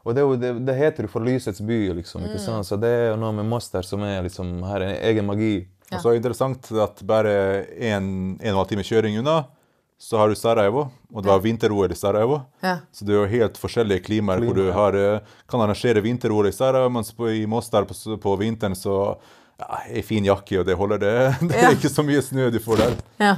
[0.06, 2.22] Og det, det, det heter jo for lysets by, liksom.
[2.22, 2.46] ikke mm.
[2.46, 2.70] sant?
[2.70, 5.66] Så det er jo noe med Moster som er liksom, har en egen magi.
[5.90, 5.98] Ja.
[5.98, 7.34] Og så er det interessant at bare
[7.74, 9.42] en, en og en halv time kjøring unna
[9.98, 12.42] så har du Sarajevo, og det var vinter-OL i Sarajevo.
[12.62, 12.78] Ja.
[12.92, 14.52] Så det er jo helt forskjellige klimaer Klima.
[14.52, 18.76] hvor du har, eh, kan arrangere vinter-OL i Sarajevo, mens i Mostar på, på vinteren
[18.76, 19.18] så
[19.60, 21.36] ja, ei fin jakke, og det holder det.
[21.50, 21.76] Det er ja.
[21.78, 22.98] ikke så mye snø du får der.
[23.24, 23.36] Ja.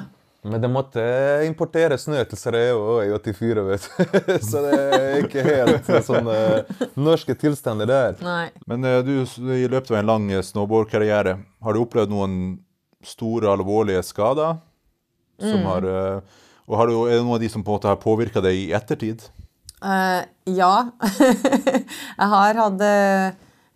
[0.47, 1.03] Men det måtte
[1.45, 4.33] importere snø til Sarajevo i 84, vet du.
[4.49, 6.37] Så det er ikke helt sånne
[6.95, 8.17] norske tilstander der.
[8.23, 8.47] Nei.
[8.69, 9.13] Men eh, du,
[9.53, 12.39] i løpet av en lang snowboardkarriere, har du opplevd noen
[13.05, 14.57] store, alvorlige skader?
[15.37, 15.67] Som mm.
[15.69, 16.37] har uh,
[16.67, 18.59] og har du, Er det noen av de som på en måte har påvirka deg
[18.59, 19.23] i ettertid?
[19.77, 20.89] Uh, ja.
[22.17, 23.27] jeg har hatt uh,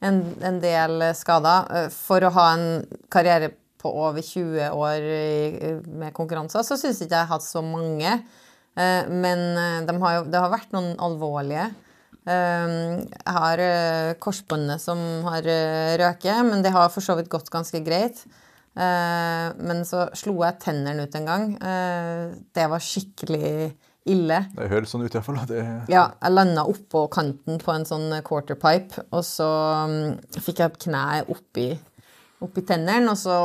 [0.01, 1.69] en, en, del skader.
[1.69, 2.65] Uh, for å ha en
[3.13, 5.05] karriere på over 20 år
[5.89, 8.19] med konkurranser, så syns ikke jeg har hatt så mange.
[8.77, 9.39] men
[9.87, 11.63] de har jo, det har vært noen alvorlige.
[12.29, 13.63] jeg har
[14.21, 15.49] korsbåndet som har
[15.97, 18.21] røket, men det har for så vidt gått ganske greit.
[18.71, 21.47] Eh, men så slo jeg tennene ut en gang.
[21.59, 23.71] Eh, det var skikkelig
[24.09, 24.37] ille.
[24.55, 25.41] Det høres sånn ut, iallfall.
[25.49, 25.61] Det...
[25.91, 29.49] Ja, jeg landa oppå kanten på en sånn quarterpipe, og så
[29.85, 31.67] um, fikk jeg kneet oppi,
[32.41, 33.35] oppi tennene, og så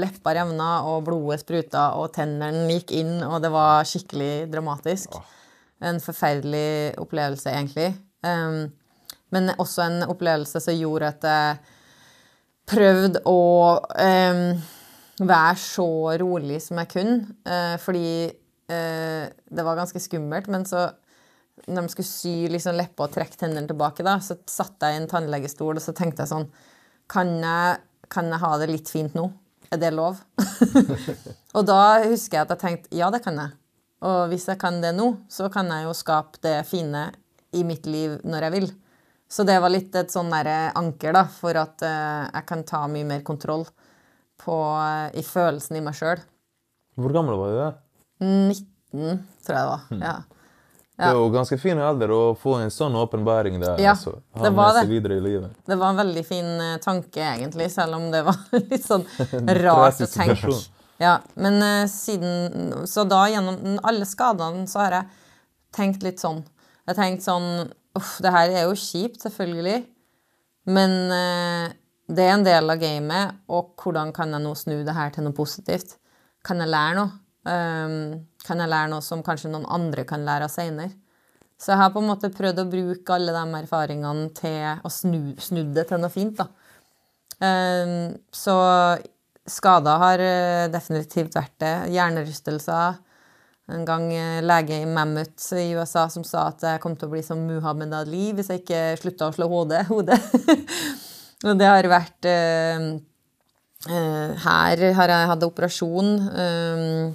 [0.00, 5.14] leppa revna, og blodet spruta, og tennene gikk inn, og det var skikkelig dramatisk.
[5.82, 7.92] En forferdelig opplevelse, egentlig.
[9.32, 11.78] Men også en opplevelse som gjorde at jeg
[12.72, 13.40] prøvd å
[14.00, 14.40] eh,
[15.22, 15.88] være så
[16.22, 17.18] rolig som jeg kunne.
[17.44, 20.50] Eh, fordi eh, det var ganske skummelt.
[20.52, 20.88] Men så,
[21.66, 25.02] når de skulle sy liksom, leppa og trekke tennene tilbake, da, så satt jeg i
[25.02, 26.48] en tannlegestol og så tenkte jeg sånn
[27.12, 27.80] Kan jeg,
[28.12, 29.28] kan jeg ha det litt fint nå?
[29.72, 30.20] Er det lov?
[31.56, 33.56] og da husker jeg at jeg tenkte ja, det kan jeg.
[34.02, 37.06] Og hvis jeg kan det nå, så kan jeg jo skape det fine
[37.56, 38.66] i mitt liv når jeg vil.
[39.32, 43.06] Så det var litt et sånn anker da, for at uh, jeg kan ta mye
[43.08, 43.64] mer kontroll
[44.42, 46.20] på, uh, i følelsen i meg sjøl.
[47.00, 47.70] Hvor gammel var du da?
[48.20, 49.88] 19, tror jeg det var.
[49.88, 50.04] Mm.
[50.04, 50.14] ja.
[51.02, 53.80] Det er jo ganske fin alder å få en sånn åpenbaring der.
[53.80, 55.56] Ja, altså, ha det var med seg videre i livet.
[55.64, 59.08] Det var en veldig fin uh, tanke, egentlig, selv om det var litt sånn
[59.64, 60.58] rart å tenke.
[61.00, 61.56] Ja, men
[61.90, 65.22] siden Så da, gjennom alle skadene, så har jeg
[65.72, 66.44] tenkt litt sånn.
[66.84, 69.82] Jeg har tenkt sånn Uff, det her er jo kjipt, selvfølgelig.
[70.72, 71.72] Men uh,
[72.12, 75.26] det er en del av gamet, og hvordan kan jeg nå snu det her til
[75.26, 75.96] noe positivt?
[76.46, 77.18] Kan jeg lære noe?
[77.42, 80.94] Um, kan jeg lære noe som kanskje noen andre kan lære av seinere?
[81.58, 85.34] Så jeg har på en måte prøvd å bruke alle de erfaringene til å snu,
[85.38, 86.40] snu det til noe fint.
[86.40, 86.48] da.
[87.42, 88.56] Um, så
[89.48, 91.74] skader har eh, definitivt vært det.
[91.94, 92.98] Hjernerystelser.
[93.70, 97.12] En gang eh, lege i Mammoth i USA som sa at jeg kom til å
[97.12, 99.84] bli som Muhammed Ali hvis jeg ikke slutta å slå hodet.
[99.92, 100.18] hodet.
[101.46, 102.88] Og det har vært uh,
[103.90, 106.10] uh, Her har jeg hatt operasjon.
[106.30, 107.12] Um,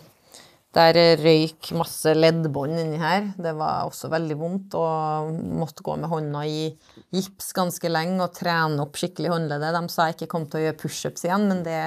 [0.78, 3.32] der røyk masse leddbånd inni her.
[3.40, 6.68] Det var også veldig vondt og måtte gå med hånda i
[7.16, 9.74] gips ganske lenge og trene opp skikkelig håndleddet.
[9.74, 11.80] De sa jeg ikke kom til å gjøre pushups igjen, men det,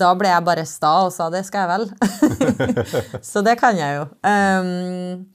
[0.00, 1.84] da ble jeg bare sta og sa det skal jeg vel.
[3.30, 4.06] så det kan jeg jo.
[4.22, 5.26] Um,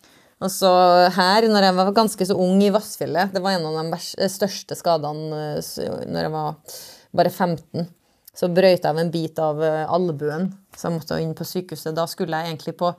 [0.43, 0.69] og så
[1.15, 4.75] her, når jeg var ganske så ung i Vassfjellet Det var en av de største
[4.75, 6.79] skadene eh, når jeg var
[7.15, 7.85] bare 15.
[8.33, 11.93] Så brøyta jeg av en bit av eh, albuen, så jeg måtte inn på sykehuset.
[11.95, 12.91] Da skulle jeg egentlig på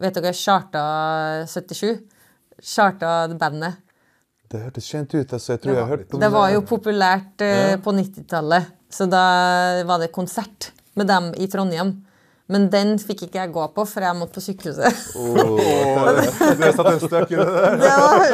[0.00, 0.82] Vet dere Charta
[1.44, 1.98] 77?
[2.64, 3.82] Charta bandet.
[4.50, 5.32] Det hørtes kjent ut.
[5.36, 9.06] altså jeg tror jeg har hørt om Det var jo populært uh, på 90-tallet, så
[9.06, 9.24] da
[9.86, 11.98] var det konsert med dem i Trondheim.
[12.50, 15.02] Men den fikk ikke jeg gå på, for jeg måtte på sykehuset.
[15.14, 15.60] Oh,
[16.10, 17.76] har satt en støkk i det der.
[17.78, 18.24] Det var,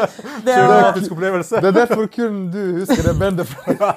[0.46, 1.60] det var, opplevelse.
[1.60, 3.90] Det er derfor kun du husker det bandet fra.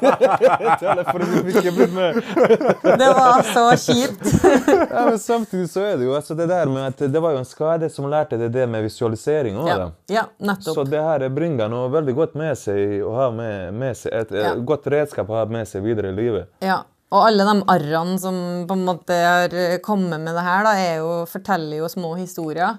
[2.99, 4.27] Det var så kjipt.
[4.91, 7.45] ja, men samtidig så er det jo altså det der med at det var jo
[7.45, 9.89] en skade som lærte deg det med visualisering Også, Ja,
[10.19, 10.75] ja, nettopp.
[10.75, 14.35] Så det her bringer noe veldig godt med seg å ha med, med seg et,
[14.35, 14.55] et ja.
[14.59, 16.51] godt redskap å ha med seg videre i livet.
[16.59, 18.37] Ja, og alle de arrene som
[18.69, 19.53] på en måte har
[19.85, 22.77] kommet med det her, da, jo, forteller jo små historier.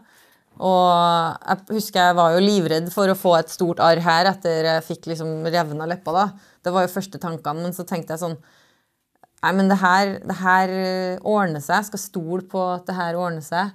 [0.61, 0.91] Og
[1.49, 4.87] jeg husker jeg var jo livredd for å få et stort arr her etter jeg
[4.87, 6.14] fikk liksom revna leppa.
[6.14, 6.26] da.
[6.62, 8.41] Det var jo første tankene, men så tenkte jeg sånn
[9.41, 10.70] Nei, men det her, det her
[11.24, 11.78] ordner seg.
[11.78, 13.70] Jeg skal stole på at det her ordner seg.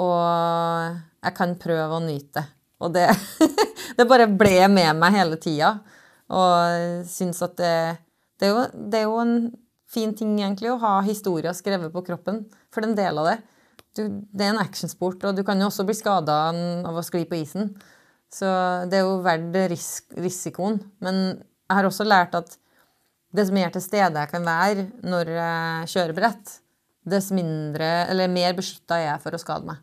[0.00, 2.44] Og jeg kan prøve å nyte det.
[2.82, 3.10] Og det,
[3.98, 5.74] det bare ble med meg hele tida.
[6.32, 7.74] Og syns at det,
[8.40, 9.36] det, er jo, det er jo en
[9.92, 12.42] fin ting egentlig å ha historier skrevet på kroppen.
[12.72, 13.38] For det er en del av det.
[13.92, 16.38] Du, det er en actionsport, og du kan jo også bli skada
[16.88, 17.74] av å skli på isen.
[18.32, 18.48] Så
[18.88, 20.80] det er jo verdt risk, risikoen.
[21.04, 22.56] Men jeg har også lært at
[23.36, 26.58] dess mer til stede jeg kan være når jeg kjører brett,
[27.08, 29.80] dess mindre, eller mer beskytta er jeg for å skade meg.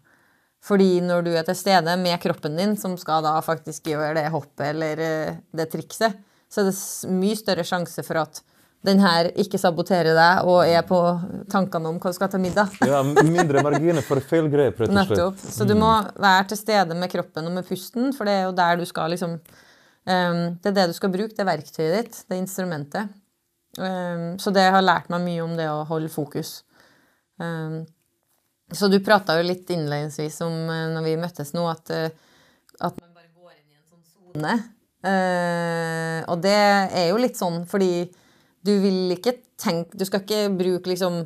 [0.66, 4.28] Fordi når du er til stede med kroppen din, som skal da faktisk gjøre det
[4.34, 6.18] hoppet eller eh, det trikset,
[6.49, 8.41] så er det mye større sjanse for at
[8.86, 10.97] den her ikke saboterer deg og er på
[11.51, 12.77] tankene om hva du skal ta middag.
[12.88, 15.09] ja, Mindre marginer for feilgrep, rett og slett.
[15.11, 15.41] Nettopp.
[15.57, 18.55] Så du må være til stede med kroppen og med pusten, for det er jo
[18.55, 22.21] der du skal liksom um, Det er det du skal bruke, det er verktøyet ditt,
[22.23, 23.11] det er instrumentet.
[23.77, 26.61] Um, så det har lært meg mye om det å holde fokus.
[27.36, 27.84] Um,
[28.71, 32.07] så du prata jo litt innledningsvis om uh, når vi møttes nå, at, uh,
[32.80, 34.55] at man bare går inn i en sånn sone.
[35.03, 38.07] Uh, og det er jo litt sånn fordi
[38.66, 41.22] du vil ikke tenke Du skal ikke bruke liksom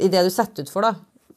[0.00, 0.94] I det du setter ut for, da,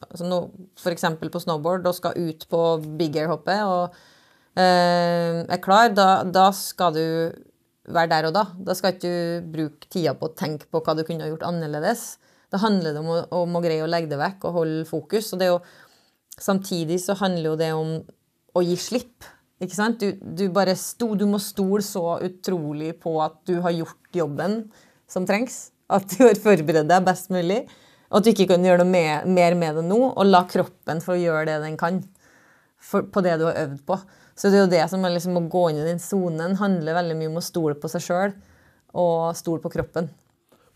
[0.08, 0.40] altså no,
[0.78, 1.06] f.eks.
[1.20, 2.62] på snowboard, og skal ut på
[2.98, 3.94] big air-hoppet og
[4.60, 7.04] øh, er klar, da, da, skal du
[7.90, 8.44] være der og da.
[8.66, 11.46] Da skal ikke du bruke tida på å tenke på hva du kunne ha gjort
[11.48, 12.18] annerledes.
[12.50, 15.32] Da handler det om å, om å greie å legge det vekk og holde fokus.
[15.32, 15.62] og det er jo
[16.40, 17.88] Samtidig så handler jo det om
[18.56, 19.26] å gi slipp.
[19.60, 20.00] Ikke sant?
[20.00, 24.54] Du, du, bare sto, du må stole så utrolig på at du har gjort jobben
[25.10, 25.68] som trengs.
[25.90, 27.64] At du har forberedt deg best mulig.
[28.10, 31.02] Og at du ikke kan gjøre noe med, mer med det nå, og la kroppen
[31.02, 32.00] få gjøre det den kan.
[32.80, 33.98] For, på det du har øvd på.
[34.38, 36.96] Så det er jo det som er liksom å gå inn i den sonen handler
[36.96, 38.32] veldig mye om å stole på seg sjøl
[38.96, 40.08] og stole på kroppen.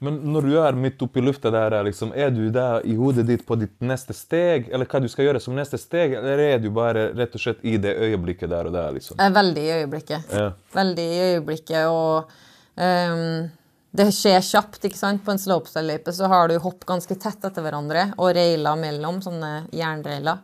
[0.05, 3.45] Men når du er midt oppi lufta der, liksom, er du der i hodet ditt
[3.47, 4.67] på ditt neste steg?
[4.69, 6.17] Eller hva du skal gjøre som neste steg?
[6.19, 8.93] Eller er du bare rett og slett i det øyeblikket der og der?
[8.99, 9.21] liksom?
[9.39, 10.35] Veldig i øyeblikket.
[10.35, 10.51] Ja.
[10.75, 12.35] Veldig i øyeblikket og
[12.77, 13.47] um,
[13.95, 14.83] det skjer kjapt.
[14.85, 15.23] ikke sant?
[15.25, 19.69] På en slopestyle-løype så har du hopp ganske tett etter hverandre og reiler mellom, sånne
[19.75, 20.43] jernreiler.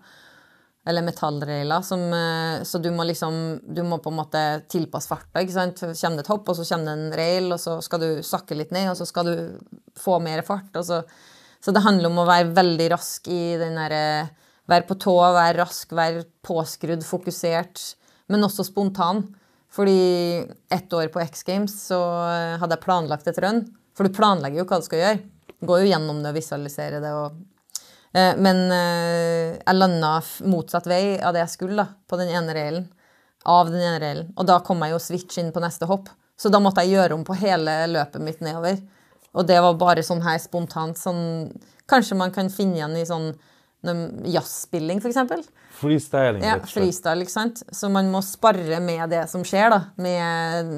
[0.87, 1.83] Eller metallreiler.
[1.85, 5.41] Som, eh, så du må liksom Du må på en måte tilpasse farta.
[5.43, 5.81] ikke sant?
[5.81, 8.57] Kommer det et hopp, og så kommer det en rail, og så skal du sakke
[8.57, 9.59] litt ned, og så skal du
[9.99, 10.75] få mer fart.
[10.77, 11.05] og så
[11.61, 14.31] så det handler om å være veldig rask i den derre
[14.71, 17.81] Være på tå, være rask, være påskrudd, fokusert,
[18.31, 19.25] men også spontan.
[19.71, 22.01] Fordi ett år på X Games så
[22.59, 23.63] hadde jeg planlagt et run.
[23.97, 25.21] For du planlegger jo hva du skal gjøre.
[25.67, 27.11] Går jo gjennom det og visualiserer det.
[27.13, 27.83] Og,
[28.17, 30.15] eh, men eh, jeg landa
[30.49, 32.89] motsatt vei av det jeg skulle, da, på den ene railen.
[33.45, 34.33] Av den ene railen.
[34.37, 36.09] Og da kom jeg jo switch inn på neste hopp.
[36.41, 38.81] Så da måtte jeg gjøre om på hele løpet mitt nedover.
[39.37, 40.99] Og det var bare sånn her spontant.
[40.99, 41.51] Sånn,
[41.91, 43.35] kanskje man kan finne igjen i sånn
[43.81, 45.49] jazzspilling, f.eks.
[45.81, 46.45] Freestyling.
[46.45, 47.63] Ja, freestyle, ikke sant?
[47.73, 49.81] Så man må spare med det som skjer, da.
[49.97, 50.73] Med,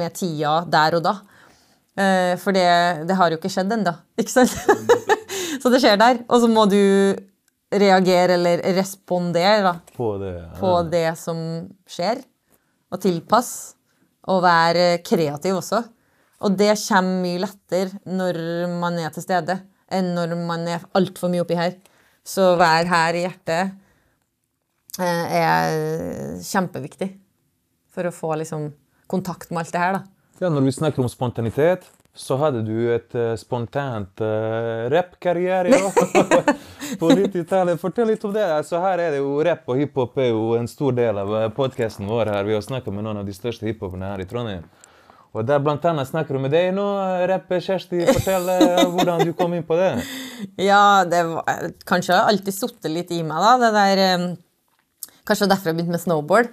[0.00, 1.14] med tida der og da.
[1.98, 2.66] Eh, for det,
[3.08, 4.54] det, har jo ikke skjedd ennå, ikke sant?
[5.62, 6.22] så det skjer der.
[6.26, 6.80] Og så må du
[7.68, 10.52] reagere eller respondere da, på, det, ja.
[10.58, 11.40] på det som
[11.88, 12.22] skjer.
[12.90, 13.76] Og tilpasse.
[14.28, 15.78] Og være kreativ også.
[16.44, 18.36] Og det kommer mye lettere når
[18.78, 19.56] man er til stede,
[19.88, 21.78] enn når man er altfor mye oppi her.
[22.28, 23.70] Så vær her i hjertet
[25.00, 27.14] eh, er kjempeviktig
[27.94, 28.68] for å få liksom,
[29.08, 29.96] kontakt med alt det her.
[29.96, 30.02] da.
[30.42, 35.90] Ja, Når vi snakker om spontanitet, så hadde du et uh, spontant uh, rappkarriere ja.
[37.00, 37.80] på 90-tallet.
[37.80, 38.44] Fortell litt om det.
[38.58, 42.10] Altså, her er det jo Rapp og hiphop er jo en stor del av podkasten
[42.10, 42.34] vår.
[42.34, 42.44] her.
[42.48, 44.66] Vi har snakka med noen av de største hiphoperne her i Trondheim.
[45.38, 46.84] Og der blant annet snakker med deg nå.
[47.30, 49.94] Rappe Kjersti, fortell eh, hvordan du kom inn på det.
[50.58, 53.56] Ja, det var kanskje alltid sittet litt i meg, da.
[53.58, 54.26] Det der um,
[55.26, 56.52] Kanskje derfor jeg begynte med snowboard.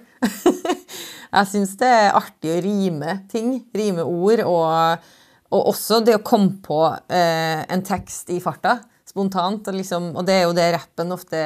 [1.36, 3.60] jeg syns det er artig å rime ting.
[3.78, 4.42] Rime ord.
[4.42, 5.06] Og,
[5.54, 8.80] og også det å komme på uh, en tekst i farta.
[9.06, 9.70] Spontant.
[9.70, 11.40] Og, liksom, og det er jo det rappen ofte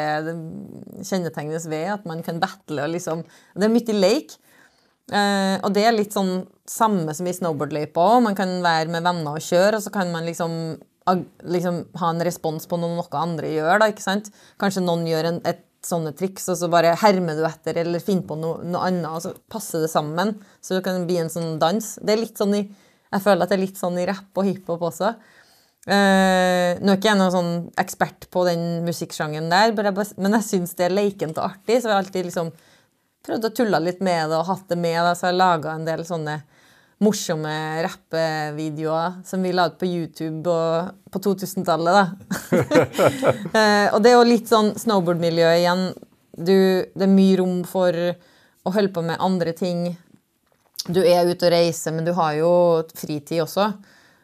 [1.05, 1.87] kjennetegnes ved.
[2.01, 3.23] At man kan battle og liksom
[3.55, 4.41] Det er mye leik.
[5.11, 8.21] Uh, og det er litt sånn samme som i snowboardløypa òg.
[8.29, 10.53] Man kan være med venner og kjøre, og så kan man liksom,
[11.51, 13.81] liksom ha en respons på noe noe andre gjør.
[13.83, 14.31] da, ikke sant?
[14.63, 18.27] Kanskje noen gjør en, et sånne triks, og så bare hermer du etter eller finner
[18.29, 20.37] på noe, noe, annet, og så passer det sammen.
[20.63, 21.93] Så det kan bli en sånn dans.
[21.99, 22.65] Det er litt sånn i,
[23.11, 25.15] Jeg føler at det er litt sånn i rapp og hiphop også.
[25.89, 30.77] Uh, nå er ikke jeg noen sånn ekspert på den musikksjangen der, men jeg syns
[30.79, 31.81] det er leikent og artig.
[31.81, 32.53] så jeg alltid liksom
[33.31, 34.99] prøvd å tulle litt med det og hatt det med.
[35.07, 36.41] Da, så jeg laga en del sånne
[37.01, 37.53] morsomme
[37.87, 40.57] rappevideoer som vi la ut på YouTube
[41.11, 41.97] på 2000-tallet.
[41.97, 42.05] da.
[43.61, 45.87] eh, og det er jo litt sånn snowboardmiljø igjen.
[46.37, 46.57] Du,
[46.93, 49.89] det er mye rom for å holde på med andre ting.
[50.91, 52.53] Du er ute og reiser, men du har jo
[52.97, 53.71] fritid også.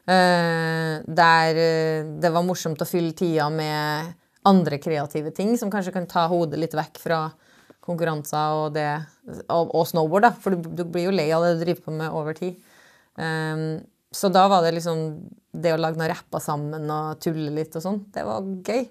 [0.06, 4.14] Eh, der eh, det var morsomt å fylle tida med
[4.46, 7.24] andre kreative ting som kanskje kan ta hodet litt vekk fra
[7.86, 8.88] konkurranser og, det,
[9.46, 10.32] og, og snowboard, da.
[10.42, 12.58] For du, du, blir jo lei av det du driver på med over tid.
[13.16, 13.80] Um,
[14.14, 15.02] så da var det liksom
[15.56, 18.86] det å lage noen rapper sammen og tulle litt og sånn, det var gøy.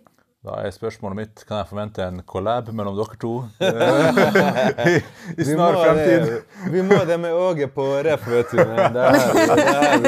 [0.46, 3.32] Da er spørsmålet mitt kan jeg forvente en collab mellom dere to
[4.91, 5.00] i,
[5.41, 6.43] i snar fremtid.
[6.70, 8.60] Vi må det med Åge på ref, vet du.
[8.62, 10.06] Men det er, det er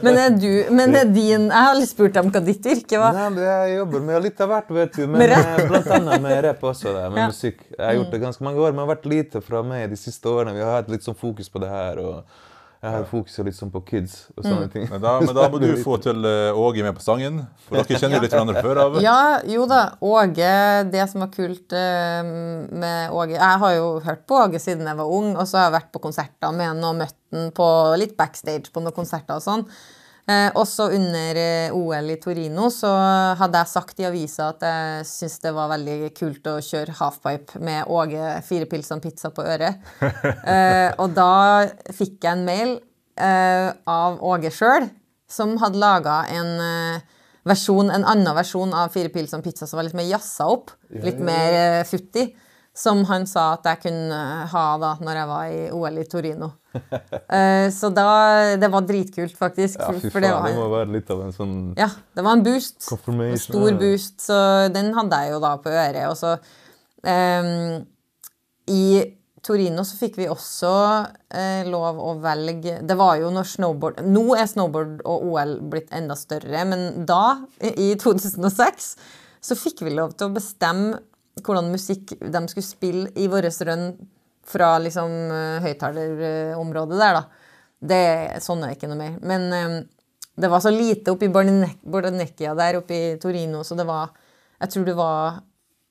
[0.04, 3.18] men er du Men er din Jeg har aldri spurt om hva ditt yrke var.
[3.18, 5.02] Nei, Jeg jobber med litt av hvert, vet du.
[5.10, 5.34] Men
[5.72, 6.94] blant annet med rap også.
[6.94, 7.26] Der, med ja.
[7.34, 7.66] musikk.
[7.74, 9.98] Jeg har gjort det ganske mange år, men det har vært lite fra meg de
[9.98, 10.54] siste årene.
[10.54, 11.98] Vi har hatt litt sånn fokus på det her.
[11.98, 12.46] og
[12.80, 14.70] jeg har fokuset litt sånn på kids og sånne mm.
[14.72, 14.86] ting.
[14.88, 18.00] Men da, men da, må du få til eh, Åge med på sangen, for dere
[18.00, 18.96] kjenner jo litt hverandre før av.
[19.04, 19.82] Ja, jo da.
[20.00, 20.52] Åge,
[20.88, 25.00] det som var kult uh, med Åge Jeg har jo hørt på Åge siden jeg
[25.02, 27.68] var ung, og så har jeg vært på konserter med han og møtt han på
[28.00, 29.66] litt backstage på noen konserter og sånn.
[30.30, 32.90] Eh, også under eh, OL i Torino så
[33.40, 37.62] hadde jeg sagt i avisa at jeg syntes det var veldig kult å kjøre halfpipe
[37.64, 39.80] med Åge fire pils og pizza på øret.
[40.50, 42.70] Eh, og da fikk jeg en mail
[43.20, 44.88] eh, av Åge sjøl,
[45.30, 47.18] som hadde laga en eh,
[47.48, 50.72] versjon, en annen versjon av Fire pils og pizza som var litt mer jazza opp.
[51.04, 52.26] Litt mer eh, futti.
[52.80, 54.18] Som han sa at jeg kunne
[54.48, 56.50] ha da når jeg var i OL i Torino.
[56.72, 58.08] uh, så da
[58.60, 59.80] Det var dritkult, faktisk.
[59.82, 62.44] Ja, fy faen, det, det, må være litt av en sånn Ja, det var en
[62.46, 62.88] boost.
[62.88, 64.18] En stor boost.
[64.24, 64.40] Så
[64.72, 66.04] den hadde jeg jo da på øret.
[66.08, 66.36] Og så
[67.04, 67.80] um,
[68.70, 68.84] I
[69.44, 70.70] Torino så fikk vi også
[71.32, 75.92] eh, lov å velge Det var jo når snowboard Nå er snowboard og OL blitt
[75.96, 78.90] enda større, men da, i 2006,
[79.40, 81.00] så fikk vi lov til å bestemme
[81.46, 83.86] hvordan musikk de skulle spille i vår run
[84.50, 87.50] fra liksom eh, høyttalerområdet der, da.
[87.92, 88.02] det,
[88.44, 89.18] sånn er ikke noe mer.
[89.22, 89.76] Men um,
[90.40, 94.16] det var så lite oppi Bardonecchia der oppe i Torino, så det var
[94.60, 95.40] Jeg tror det var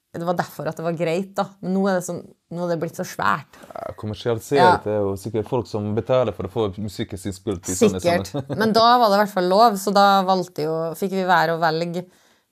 [0.10, 1.46] det var derfor at det var greit, da.
[1.62, 2.24] Men nå er det, sånn,
[2.56, 3.60] nå er det blitt så svært.
[3.70, 4.96] Ja, kommersialisert ja.
[4.96, 7.70] er jo sikkert folk som betaler for å få musikken sin spilt.
[7.70, 8.32] i Sikkert.
[8.60, 11.62] Men da var det i hvert fall lov, så da jo, fikk vi være å
[11.62, 12.08] velge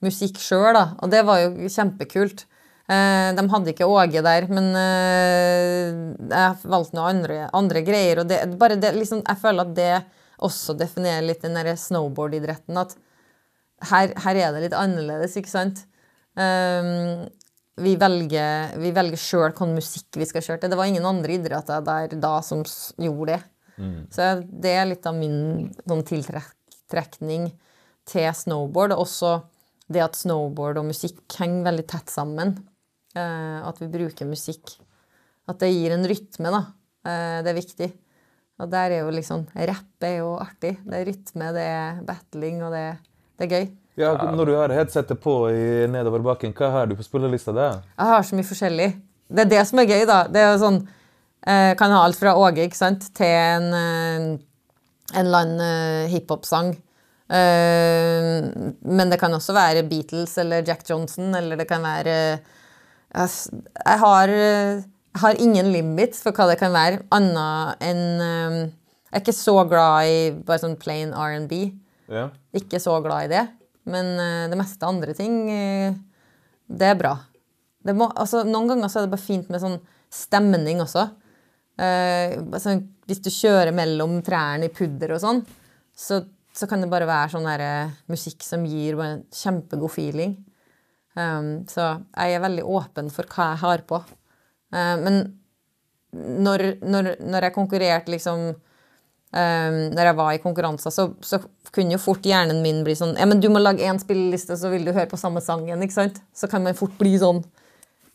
[0.06, 0.78] musikk sjøl.
[1.02, 2.45] Og det var jo kjempekult.
[2.88, 5.90] Eh, de hadde ikke Åge der, men eh,
[6.32, 8.22] jeg valgte noe andre, andre greier.
[8.22, 9.92] Og det, bare det, liksom, jeg føler at det
[10.48, 12.80] også definerer litt den derre snowboardidretten.
[12.80, 12.96] At
[13.90, 15.84] her, her, er det litt annerledes, ikke sant?
[16.38, 17.26] Um,
[17.82, 20.72] vi velger, vi velger sjøl hvilken musikk vi skal kjøre til.
[20.72, 22.64] Det var ingen andre idretter der da som
[23.02, 23.42] gjorde det.
[23.78, 24.00] Mm.
[24.14, 27.52] Så det er litt av min sånn tiltrekning
[28.08, 28.96] til snowboard.
[28.96, 29.36] Og også
[29.92, 32.56] det at snowboard og musikk henger veldig tett sammen.
[33.18, 34.76] Eh, at vi bruker musikk.
[35.47, 36.61] At det gir en rytme, da.
[37.07, 37.89] Eh, det er viktig.
[38.57, 40.76] Og der er jo liksom Rapp er jo artig.
[40.84, 42.86] Det er rytme, det er battling, og det,
[43.38, 43.68] det er gøy.
[43.97, 47.80] Ja, Når du har headsetet på i nedoverbakken, hva har du på spillelista der?
[47.97, 48.89] Jeg har så mye forskjellig.
[49.28, 50.20] Det er det som er gøy, da.
[50.30, 50.82] Det er jo sånn,
[51.47, 56.76] eh, kan ha alt fra Åge ikke sant, til en, en eller annen hiphop-sang.
[57.28, 62.13] Men det kan også være Beatles eller Jack Johnson, eller det kan være
[63.16, 69.24] Jeg har, jeg har ingen limits for hva det kan være, annet enn Jeg er
[69.24, 71.62] ikke så glad i bare sånn plain R&B.
[72.12, 72.28] Ja.
[72.55, 73.45] Ikke så glad i det.
[73.88, 75.38] Men uh, det meste andre ting,
[76.68, 77.16] det er bra.
[77.88, 79.80] Det må, altså, noen ganger så er det bare fint med sånn
[80.14, 81.08] stemning også.
[81.78, 82.76] Uh, altså,
[83.08, 85.43] hvis du kjører mellom trærne i pudder og sånn,
[85.97, 86.22] så,
[86.53, 90.36] så, kan det bare være sånn der, musikk som gir en kjempegod feeling.
[91.18, 94.03] Um, så jeg er veldig åpen for hva jeg har på.
[94.72, 95.22] men
[96.13, 101.39] når, når, når jeg konkurrerte liksom um, når jeg var i konkurranser, så, så,
[101.74, 104.72] kunne jo fort hjernen min bli sånn Ja, men du må lage én spilleliste, så
[104.72, 105.84] vil du høre på samme sangen.
[105.84, 106.22] ikke sant?
[106.34, 107.43] Så kan man fort bli sånn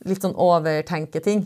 [0.09, 1.45] litt sånn overtenke ting.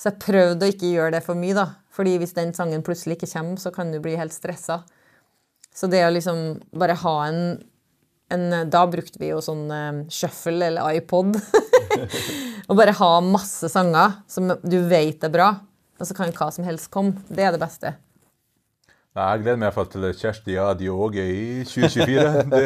[0.00, 1.66] Så jeg prøvde å ikke gjøre det for mye, da.
[1.92, 4.80] Fordi hvis den sangen plutselig ikke kommer, så kan du bli helt stressa.
[5.72, 6.40] Så det å liksom
[6.74, 7.42] bare ha en,
[8.32, 11.36] en Da brukte vi jo sånn um, shuffle eller iPod.
[12.68, 15.50] og bare ha masse sanger som du vet er bra,
[16.00, 17.20] og så kan hva som helst komme.
[17.28, 17.94] Det er det beste.
[19.12, 22.22] Nei, Jeg gleder meg i hvert fall til Kjersti Adi og Åge i 2024.
[22.48, 22.60] Det,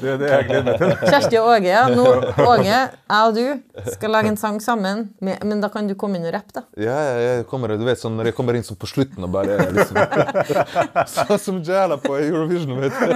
[0.00, 0.90] det er det jeg gleder meg til.
[1.04, 1.84] Kjersti og Åge, ja.
[1.94, 2.06] Nå,
[2.42, 5.04] Åge, jeg og du skal lage en sang sammen.
[5.22, 6.64] Men da kan du komme inn og rappe, da.
[6.82, 9.54] Ja, jeg kommer, du vet, sånn, når jeg kommer inn sånn på slutten og bare
[9.78, 10.02] liksom
[11.14, 13.14] Sånn som Jala på Eurovision, vet du.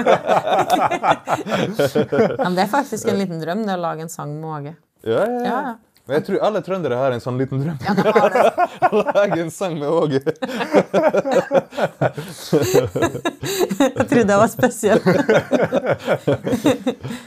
[1.99, 4.79] ja, men det er faktisk en liten drøm, det å lage en sang med Åge.
[5.03, 5.51] Ja, ja, ja.
[5.51, 5.81] ja.
[6.07, 7.79] Men jeg tror alle trøndere har en sånn liten drøm.
[7.87, 8.43] Ja, det har det.
[8.99, 10.19] Lage en sang med Åge.
[13.79, 14.99] jeg trodde jeg var spesiell.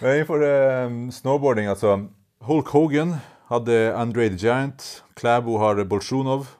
[0.01, 2.11] Men innenfor um, snowboarding, altså
[2.43, 3.15] Hulk Hogan
[3.47, 5.07] hadde Andre the Giant.
[5.15, 6.51] Klæbo har Bolsjunov.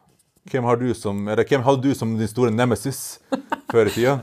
[0.52, 3.20] Hvem, har du som, eller, hvem hadde du som din store nemesis
[3.72, 4.20] før i tida?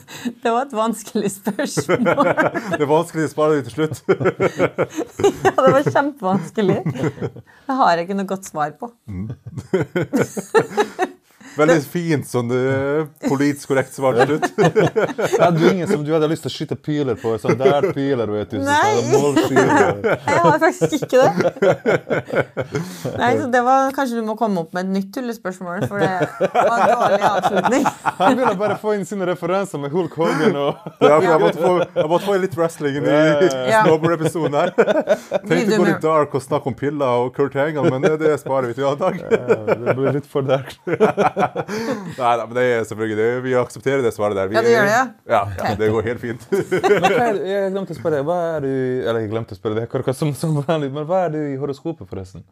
[0.43, 2.32] Det var et vanskelig spørsmål.
[2.74, 4.01] det er vanskelig å spare det til slutt.
[5.45, 6.80] ja, det var kjempevanskelig.
[6.89, 8.91] Det har jeg ikke noe godt svar på.
[11.58, 12.52] Veldig fint sånn
[13.26, 14.50] politisk korrekt svar til slutt.
[15.43, 17.34] hadde du ingen som du hadde lyst til å skyte piler på?
[17.41, 18.60] Sånn der piler, vet du.
[18.70, 21.32] Nei, jeg har faktisk ikke det.
[23.22, 26.12] Nei, så det var, Kanskje du må komme opp med et nytt tullespørsmål, for det
[26.54, 27.88] var en dårlig avslutning.
[28.20, 31.74] Han ville bare få inn sine referanser med Hulk Hogan og ja, Jeg måtte få,
[31.84, 33.16] jeg måtte få inn litt wrestling i
[33.72, 33.84] ja.
[33.86, 34.74] Snowboard-episoden her.
[34.78, 38.36] Tenkte å gå litt dark og snakke om piller og Kurt Angle, men det, det
[38.41, 39.14] sparer vi til en annen dag.
[39.20, 40.76] Ja, det blir litt for dark.
[41.40, 43.28] Nei da, men det er selvfølgelig det.
[43.46, 44.50] Vi aksepterer det svaret der.
[44.52, 45.04] Vi, ja, det gjør det, ja?
[45.34, 46.48] Ja, ja det går helt fint.
[46.52, 50.18] jeg glemte å spørre, hva er du Eller jeg glemte å spørre, det er akkurat
[50.18, 52.46] som, som vanlig, men hva er du i horoskopet, forresten?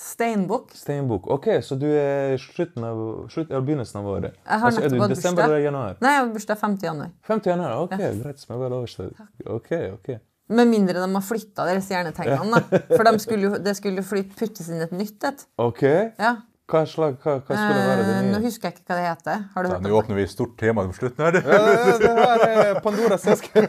[0.00, 0.70] Steinbukk.
[0.74, 1.26] Steinbukk.
[1.34, 3.00] Ok, så du er slutten av,
[3.32, 4.36] slutt, eller begynnelsen av året?
[4.38, 5.40] Jeg har altså, nettopp hatt bursdag.
[5.44, 5.96] Eller januar?
[6.00, 6.76] Nei, jeg har bursdag 5.
[6.86, 7.14] januar.
[7.26, 7.42] 5.
[7.50, 8.10] januar, ok, ja.
[8.22, 8.42] greit.
[8.42, 9.24] Som jeg vel overstått.
[9.56, 10.12] Ok, ok.
[10.50, 12.62] Med mindre de har flytta deres stjernetegnene.
[12.96, 15.44] For de skulle jo, det skulle jo puttes inn et nytt et.
[15.62, 15.84] Ok.
[15.84, 16.36] Ja.
[16.70, 18.02] Hva, slag, hva, hva skulle det være?
[18.06, 18.30] Det nye?
[18.30, 19.40] Nå husker jeg ikke hva det heter.
[19.54, 21.38] Har du ja, Nå åpner vi stort tema på slutten her.
[21.50, 23.64] ja, det, det her er Pandoras eske.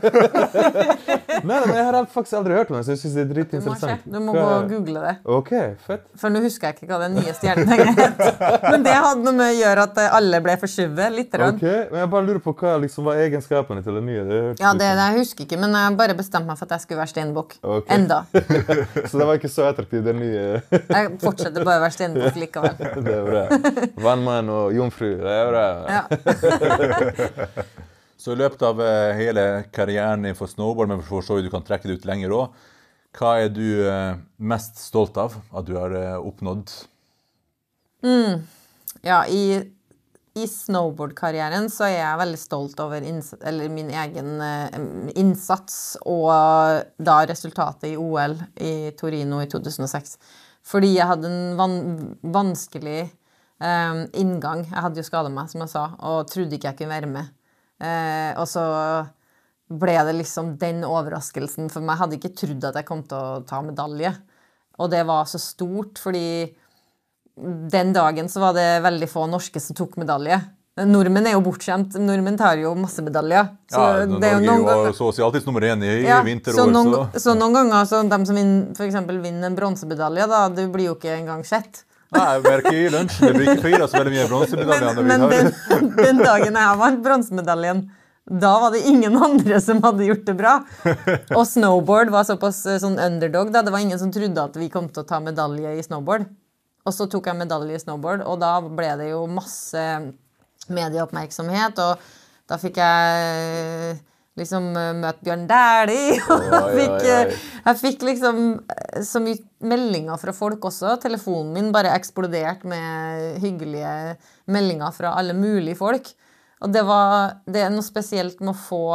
[1.49, 4.05] nei, men jeg har faktisk aldri hørt om det, så jeg syns det er dritinteressant.
[4.05, 5.15] Du må, du må gå og google det.
[5.37, 5.51] Ok,
[5.87, 6.05] fett.
[6.21, 8.21] For nå husker jeg ikke hva det nye stjernen het.
[8.71, 11.33] Men det hadde noe med å gjøre at alle ble forskjøvet litt.
[11.41, 14.23] Ok, men Jeg bare lurer på hva liksom, var egenskapene til det nye.
[14.27, 16.85] Det ja, det, det, jeg husker ikke, men jeg bare bestemte meg for at jeg
[16.85, 17.55] skulle være steinbukk.
[17.61, 17.97] Okay.
[17.97, 18.21] Enda.
[19.07, 20.45] så det var ikke så attraktivt, det nye?
[20.71, 22.90] jeg fortsetter bare å være steinbukk likevel.
[22.97, 23.43] Det er bra.
[24.03, 25.11] Vannmann og jomfru.
[25.21, 25.65] Det er bra.
[25.87, 26.03] Ja.
[28.21, 31.63] Så i løpet av eh, hele karrieren for snowboard, men for så vidt du kan
[31.65, 32.47] trekke det ut lenger òg,
[33.17, 35.89] hva er du eh, mest stolt av at du har
[36.19, 36.69] oppnådd?
[38.05, 38.45] oppnådd?
[39.01, 39.57] Ja, i,
[40.37, 44.77] i snowboardkarrieren så er jeg veldig stolt over min egen eh,
[45.17, 46.29] innsats og
[47.01, 50.17] da resultatet i OL i Torino i 2006.
[50.68, 51.78] Fordi jeg hadde en van
[52.36, 54.66] vanskelig eh, inngang.
[54.68, 57.32] Jeg hadde jo skada meg, som jeg sa, og trodde ikke jeg kunne være med.
[57.82, 58.64] Eh, og så
[59.82, 61.95] ble det liksom den overraskelsen for meg.
[61.95, 64.14] Jeg hadde ikke trodd at jeg kom til å ta medalje.
[64.82, 66.51] Og det var så stort, fordi
[67.72, 70.38] den dagen så var det veldig få norske som tok medalje.
[70.80, 71.97] Nordmenn er jo bortskjemt.
[71.99, 73.49] Nordmenn tar jo masse medaljer.
[73.67, 76.07] Så Ja, det er jo Norge noen ganger- så å si alltid nummer én i,
[76.07, 79.55] ja, vinter så noen, så så noen ganger så de som vin, for vinner en
[79.55, 81.84] bronsemedalje, da, du blir jo ikke engang sett.
[82.11, 83.19] Nei, merker i lunsj.
[83.19, 85.03] Det blir ikke feira så veldig mye bronsemedaljer.
[85.03, 87.89] Men, men den, den dagen jeg vant bronsemedaljen,
[88.32, 90.57] da var det ingen andre som hadde gjort det bra.
[91.36, 93.51] Og snowboard var såpass eh, sånn underdog.
[93.51, 93.63] da.
[93.63, 96.28] Det var ingen som trodde at vi kom til å ta medalje i snowboard.
[96.86, 99.82] Og så tok jeg medalje i snowboard, og da ble det jo masse
[100.76, 101.82] medieoppmerksomhet.
[101.84, 103.99] Og da fikk jeg
[104.39, 106.17] liksom eh, møte Bjørn Dæhlie.
[106.34, 108.41] Og jeg fikk, eh, jeg fikk liksom
[108.72, 110.97] eh, så mye meldinger fra folk også.
[111.03, 114.17] Telefonen min bare eksploderte med hyggelige
[114.51, 116.11] meldinger fra alle mulige folk.
[116.61, 118.86] Og det, var, det er noe spesielt med å få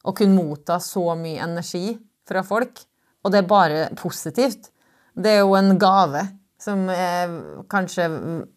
[0.00, 1.92] å kunne motta så mye energi
[2.28, 2.80] fra folk.
[3.20, 4.70] Og det er bare positivt.
[5.12, 6.22] Det er jo en gave
[6.60, 7.34] som eh,
[7.72, 8.06] kanskje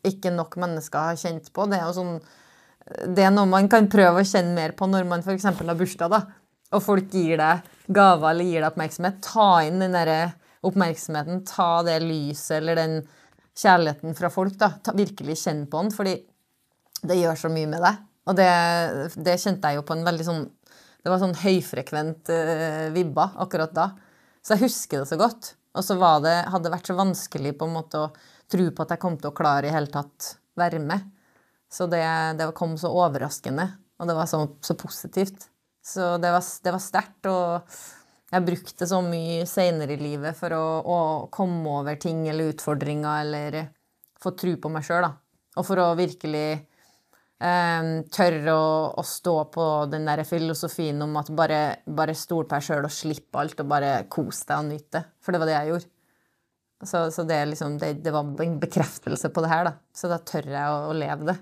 [0.08, 1.68] ikke nok mennesker har kjent på.
[1.72, 2.16] Det er jo sånn
[3.16, 5.50] det er noe man kan prøve å kjenne mer på når man f.eks.
[5.50, 6.22] har bursdag, da.
[6.74, 9.20] Og folk gir deg gaver eller gir deg oppmerksomhet.
[9.26, 10.34] Ta inn den der
[10.66, 11.44] oppmerksomheten.
[11.48, 12.96] Ta det lyset eller den
[13.60, 14.58] kjærligheten fra folk.
[14.60, 14.74] da.
[14.84, 16.16] Ta, virkelig kjenn på den, fordi
[17.04, 18.02] det gjør så mye med deg.
[18.30, 18.52] Og det,
[19.20, 20.46] det kjente jeg jo på en veldig sånn
[21.04, 23.90] Det var sånn høyfrekvent uh, vibba akkurat da.
[24.40, 25.50] Så jeg husker det så godt.
[25.76, 28.14] Og så det, hadde det vært så vanskelig på en måte å
[28.52, 31.04] tro på at jeg kom til å klare i hele tatt være med.
[31.74, 32.04] Så det,
[32.38, 33.66] det kom så overraskende,
[33.98, 35.48] og det var så, så positivt.
[35.84, 37.78] Så det var, det var sterkt, og
[38.34, 41.00] jeg brukte så mye seinere i livet for å, å
[41.34, 43.58] komme over ting eller utfordringer eller
[44.22, 45.10] få tro på meg sjøl.
[45.60, 51.30] Og for å virkelig eh, tørre å, å stå på den der filosofien om at
[51.36, 55.02] bare, bare stol på deg sjøl og slipp alt, og bare kos deg og nyt.
[55.22, 55.92] For det var det jeg gjorde.
[56.84, 59.76] Så, så det, liksom, det, det var en bekreftelse på det her, da.
[59.96, 61.38] Så da tør jeg å, å leve det.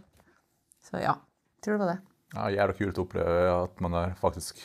[0.91, 1.15] Så ja,
[1.63, 1.99] tror det var det.
[2.35, 4.59] Ja, Jævla kult å oppleve at man har faktisk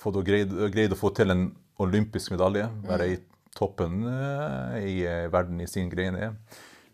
[0.00, 1.50] fått og greid, greid å få til en
[1.82, 2.68] olympisk medalje.
[2.86, 3.18] Være i
[3.56, 6.30] toppen eh, i eh, verden i sin greie.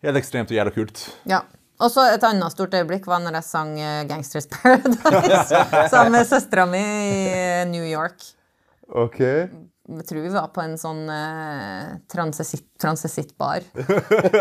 [0.04, 1.04] Helt ekstremt og jævla kult.
[1.28, 1.44] Ja.
[1.76, 6.28] Og så et annet stort øyeblikk var når jeg sang eh, 'Gangsters Paradise' sammen med
[6.28, 8.24] søstera mi i New York.
[8.88, 9.20] OK.
[9.20, 13.66] Jeg tror vi var på en sånn eh, transesittbar.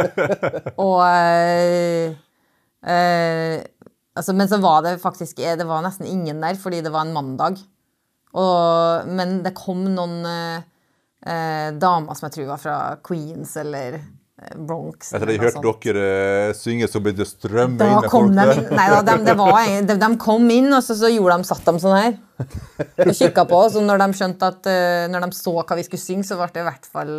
[0.88, 2.16] og eh,
[2.82, 3.60] eh,
[4.16, 7.06] altså, Men så var det faktisk eh, Det var nesten ingen der, fordi det var
[7.08, 7.62] en mandag.
[8.36, 10.64] Og, men det kom noen eh,
[11.24, 15.14] eh, damer som jeg tror var fra Queens eller eh, Bronx.
[15.16, 18.42] Etter at jeg hørte dere synge, så ble det strøm Da inn kom folk de
[18.42, 18.52] der.
[18.60, 18.68] inn.
[18.76, 21.64] Nei da, de, det var, de, de kom inn, og så, så gjorde de, satt
[21.70, 22.18] de sånn her.
[23.06, 23.80] Og kikka på oss.
[23.80, 24.68] Og når de skjønte at
[25.14, 27.14] Når de så hva vi skulle synge, så ble det i hvert fall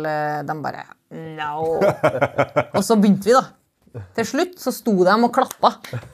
[0.45, 0.85] De bare
[1.17, 1.79] No.
[2.75, 3.41] Og så begynte vi, da.
[4.17, 5.71] Til slutt så sto de og klappa.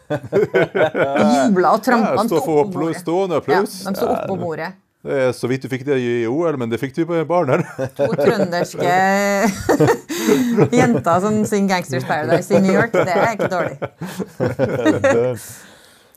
[0.09, 2.13] Jubla og trampa.
[2.13, 2.97] Ja, De stå sto for bordet.
[3.37, 4.71] applaus, Ja, de sto oppå bordet.
[5.03, 7.49] Det er så vidt du fikk det i OL, men det fikk du på baren
[7.59, 7.89] her.
[7.97, 8.93] To trønderske
[10.79, 12.93] jenter som synger 'Gangsters Paradise' i New York.
[12.93, 13.77] Det er ikke dårlig.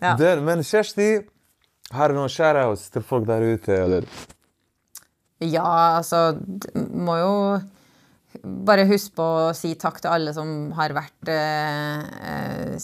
[0.02, 0.12] Ja.
[0.20, 0.44] Den.
[0.44, 1.22] Men Kjersti,
[1.96, 4.04] har du noen shoutouts til folk der ute, eller?
[5.40, 6.36] Ja, altså
[6.74, 7.32] Må jo
[8.66, 12.74] bare husk på å si takk til alle som har vært eh, eh,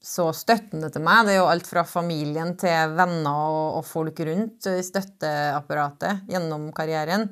[0.00, 1.26] så støttende til meg.
[1.26, 6.70] Det er jo alt fra familien til venner og, og folk rundt i støtteapparatet gjennom
[6.76, 7.28] karrieren.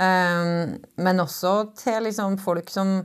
[0.00, 3.02] Eh, men også til liksom folk som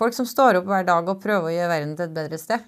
[0.00, 2.62] Folk som står opp hver dag og prøver å gjøre verden til et bedre sted.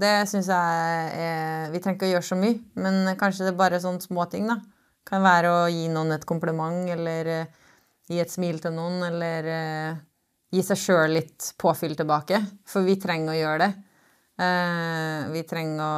[0.00, 3.58] Det syns jeg er Vi trenger ikke å gjøre så mye, men kanskje det er
[3.58, 4.56] bare sånne småting, da.
[5.04, 7.61] Kan være å gi noen et kompliment, eller eh,
[8.10, 10.00] gi et smil til noen, eller eh,
[10.52, 12.40] gi seg sjøl litt påfyll tilbake.
[12.68, 13.72] For vi trenger å gjøre det.
[14.42, 15.94] Eh, vi trenger å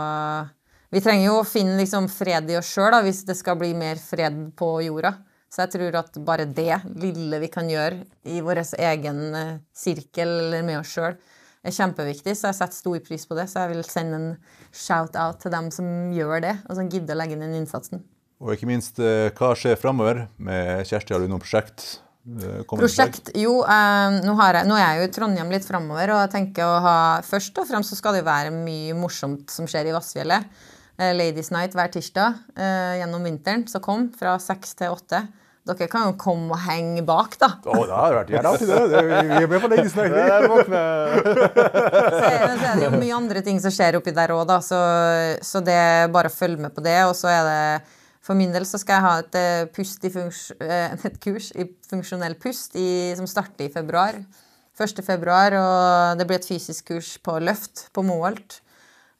[0.95, 3.99] Vi trenger jo å finne liksom fred i oss sjøl hvis det skal bli mer
[3.99, 5.11] fred på jorda.
[5.51, 10.29] Så jeg tror at bare det lille vi kan gjøre i vår egen eh, sirkel
[10.29, 11.19] eller med oss sjøl,
[11.65, 13.49] er kjempeviktig, så jeg setter stor pris på det.
[13.51, 14.31] Så jeg vil sende en
[14.71, 18.05] shout-out til dem som gjør det, og som gidder å legge inn den innsatsen.
[18.45, 21.15] Og ikke minst, eh, hva skjer framover med Kjersti?
[21.17, 22.01] Har du noe prosjekt?
[22.25, 23.31] Eh, prosjekt?
[23.41, 26.65] Jo, eh, nå, jeg, nå, er jeg jo i Trondheim litt framover, og jeg tenker
[26.69, 29.97] å ha Først og fremst så skal det jo være mye morsomt som skjer i
[29.97, 30.45] Vassfjellet.
[31.01, 35.25] Eh, Ladies Night hver tirsdag eh, gjennom vinteren, så kom fra seks til åtte.
[35.65, 37.49] Dere kan jo komme og henge bak, da.
[37.65, 39.01] Å, det har vært jævla artig, det.
[39.09, 40.13] Vi er med på Ladies Night.
[42.13, 44.61] så, så er det jo mye andre ting som skjer oppi der òg, da.
[44.61, 44.81] Så,
[45.41, 46.99] så, det er bare å følge med på det.
[47.09, 47.63] Og så er det
[48.25, 53.13] For min del så skal jeg ha et, eh, et kurs i funksjonell pust i,
[53.19, 54.17] som starter i februar.
[54.75, 55.03] 1.
[55.07, 58.61] februar, og det blir et fysisk kurs på løft på Moholt.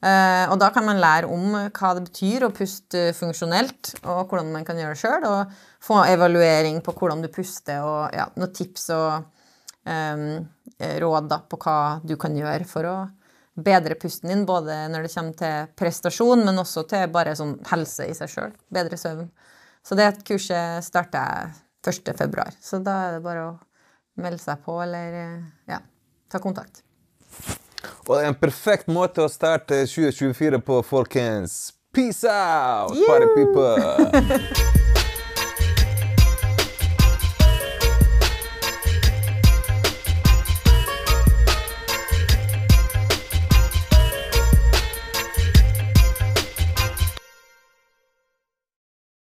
[0.03, 4.51] Uh, og da kan man lære om hva det betyr å puste funksjonelt, og hvordan
[4.53, 5.23] man kan gjøre det sjøl.
[5.29, 5.53] Og
[5.85, 9.23] få evaluering på hvordan du puster, og ja, noen tips og
[9.87, 10.43] um,
[11.05, 12.97] råd da, på hva du kan gjøre for å
[13.55, 18.09] bedre pusten din, både når det kommer til prestasjon, men også til bare sånn helse
[18.09, 18.55] i seg sjøl.
[18.73, 19.29] Bedre søvn.
[19.85, 21.53] Så det kurset starter
[21.85, 23.53] jeg 1.2., så da er det bare å
[24.21, 25.19] melde seg på eller
[25.69, 25.79] ja,
[26.31, 26.81] ta kontakt.
[28.09, 31.75] Og en perfekt måte å starte 2024 på, folkens.
[31.95, 34.91] Peace out, party people!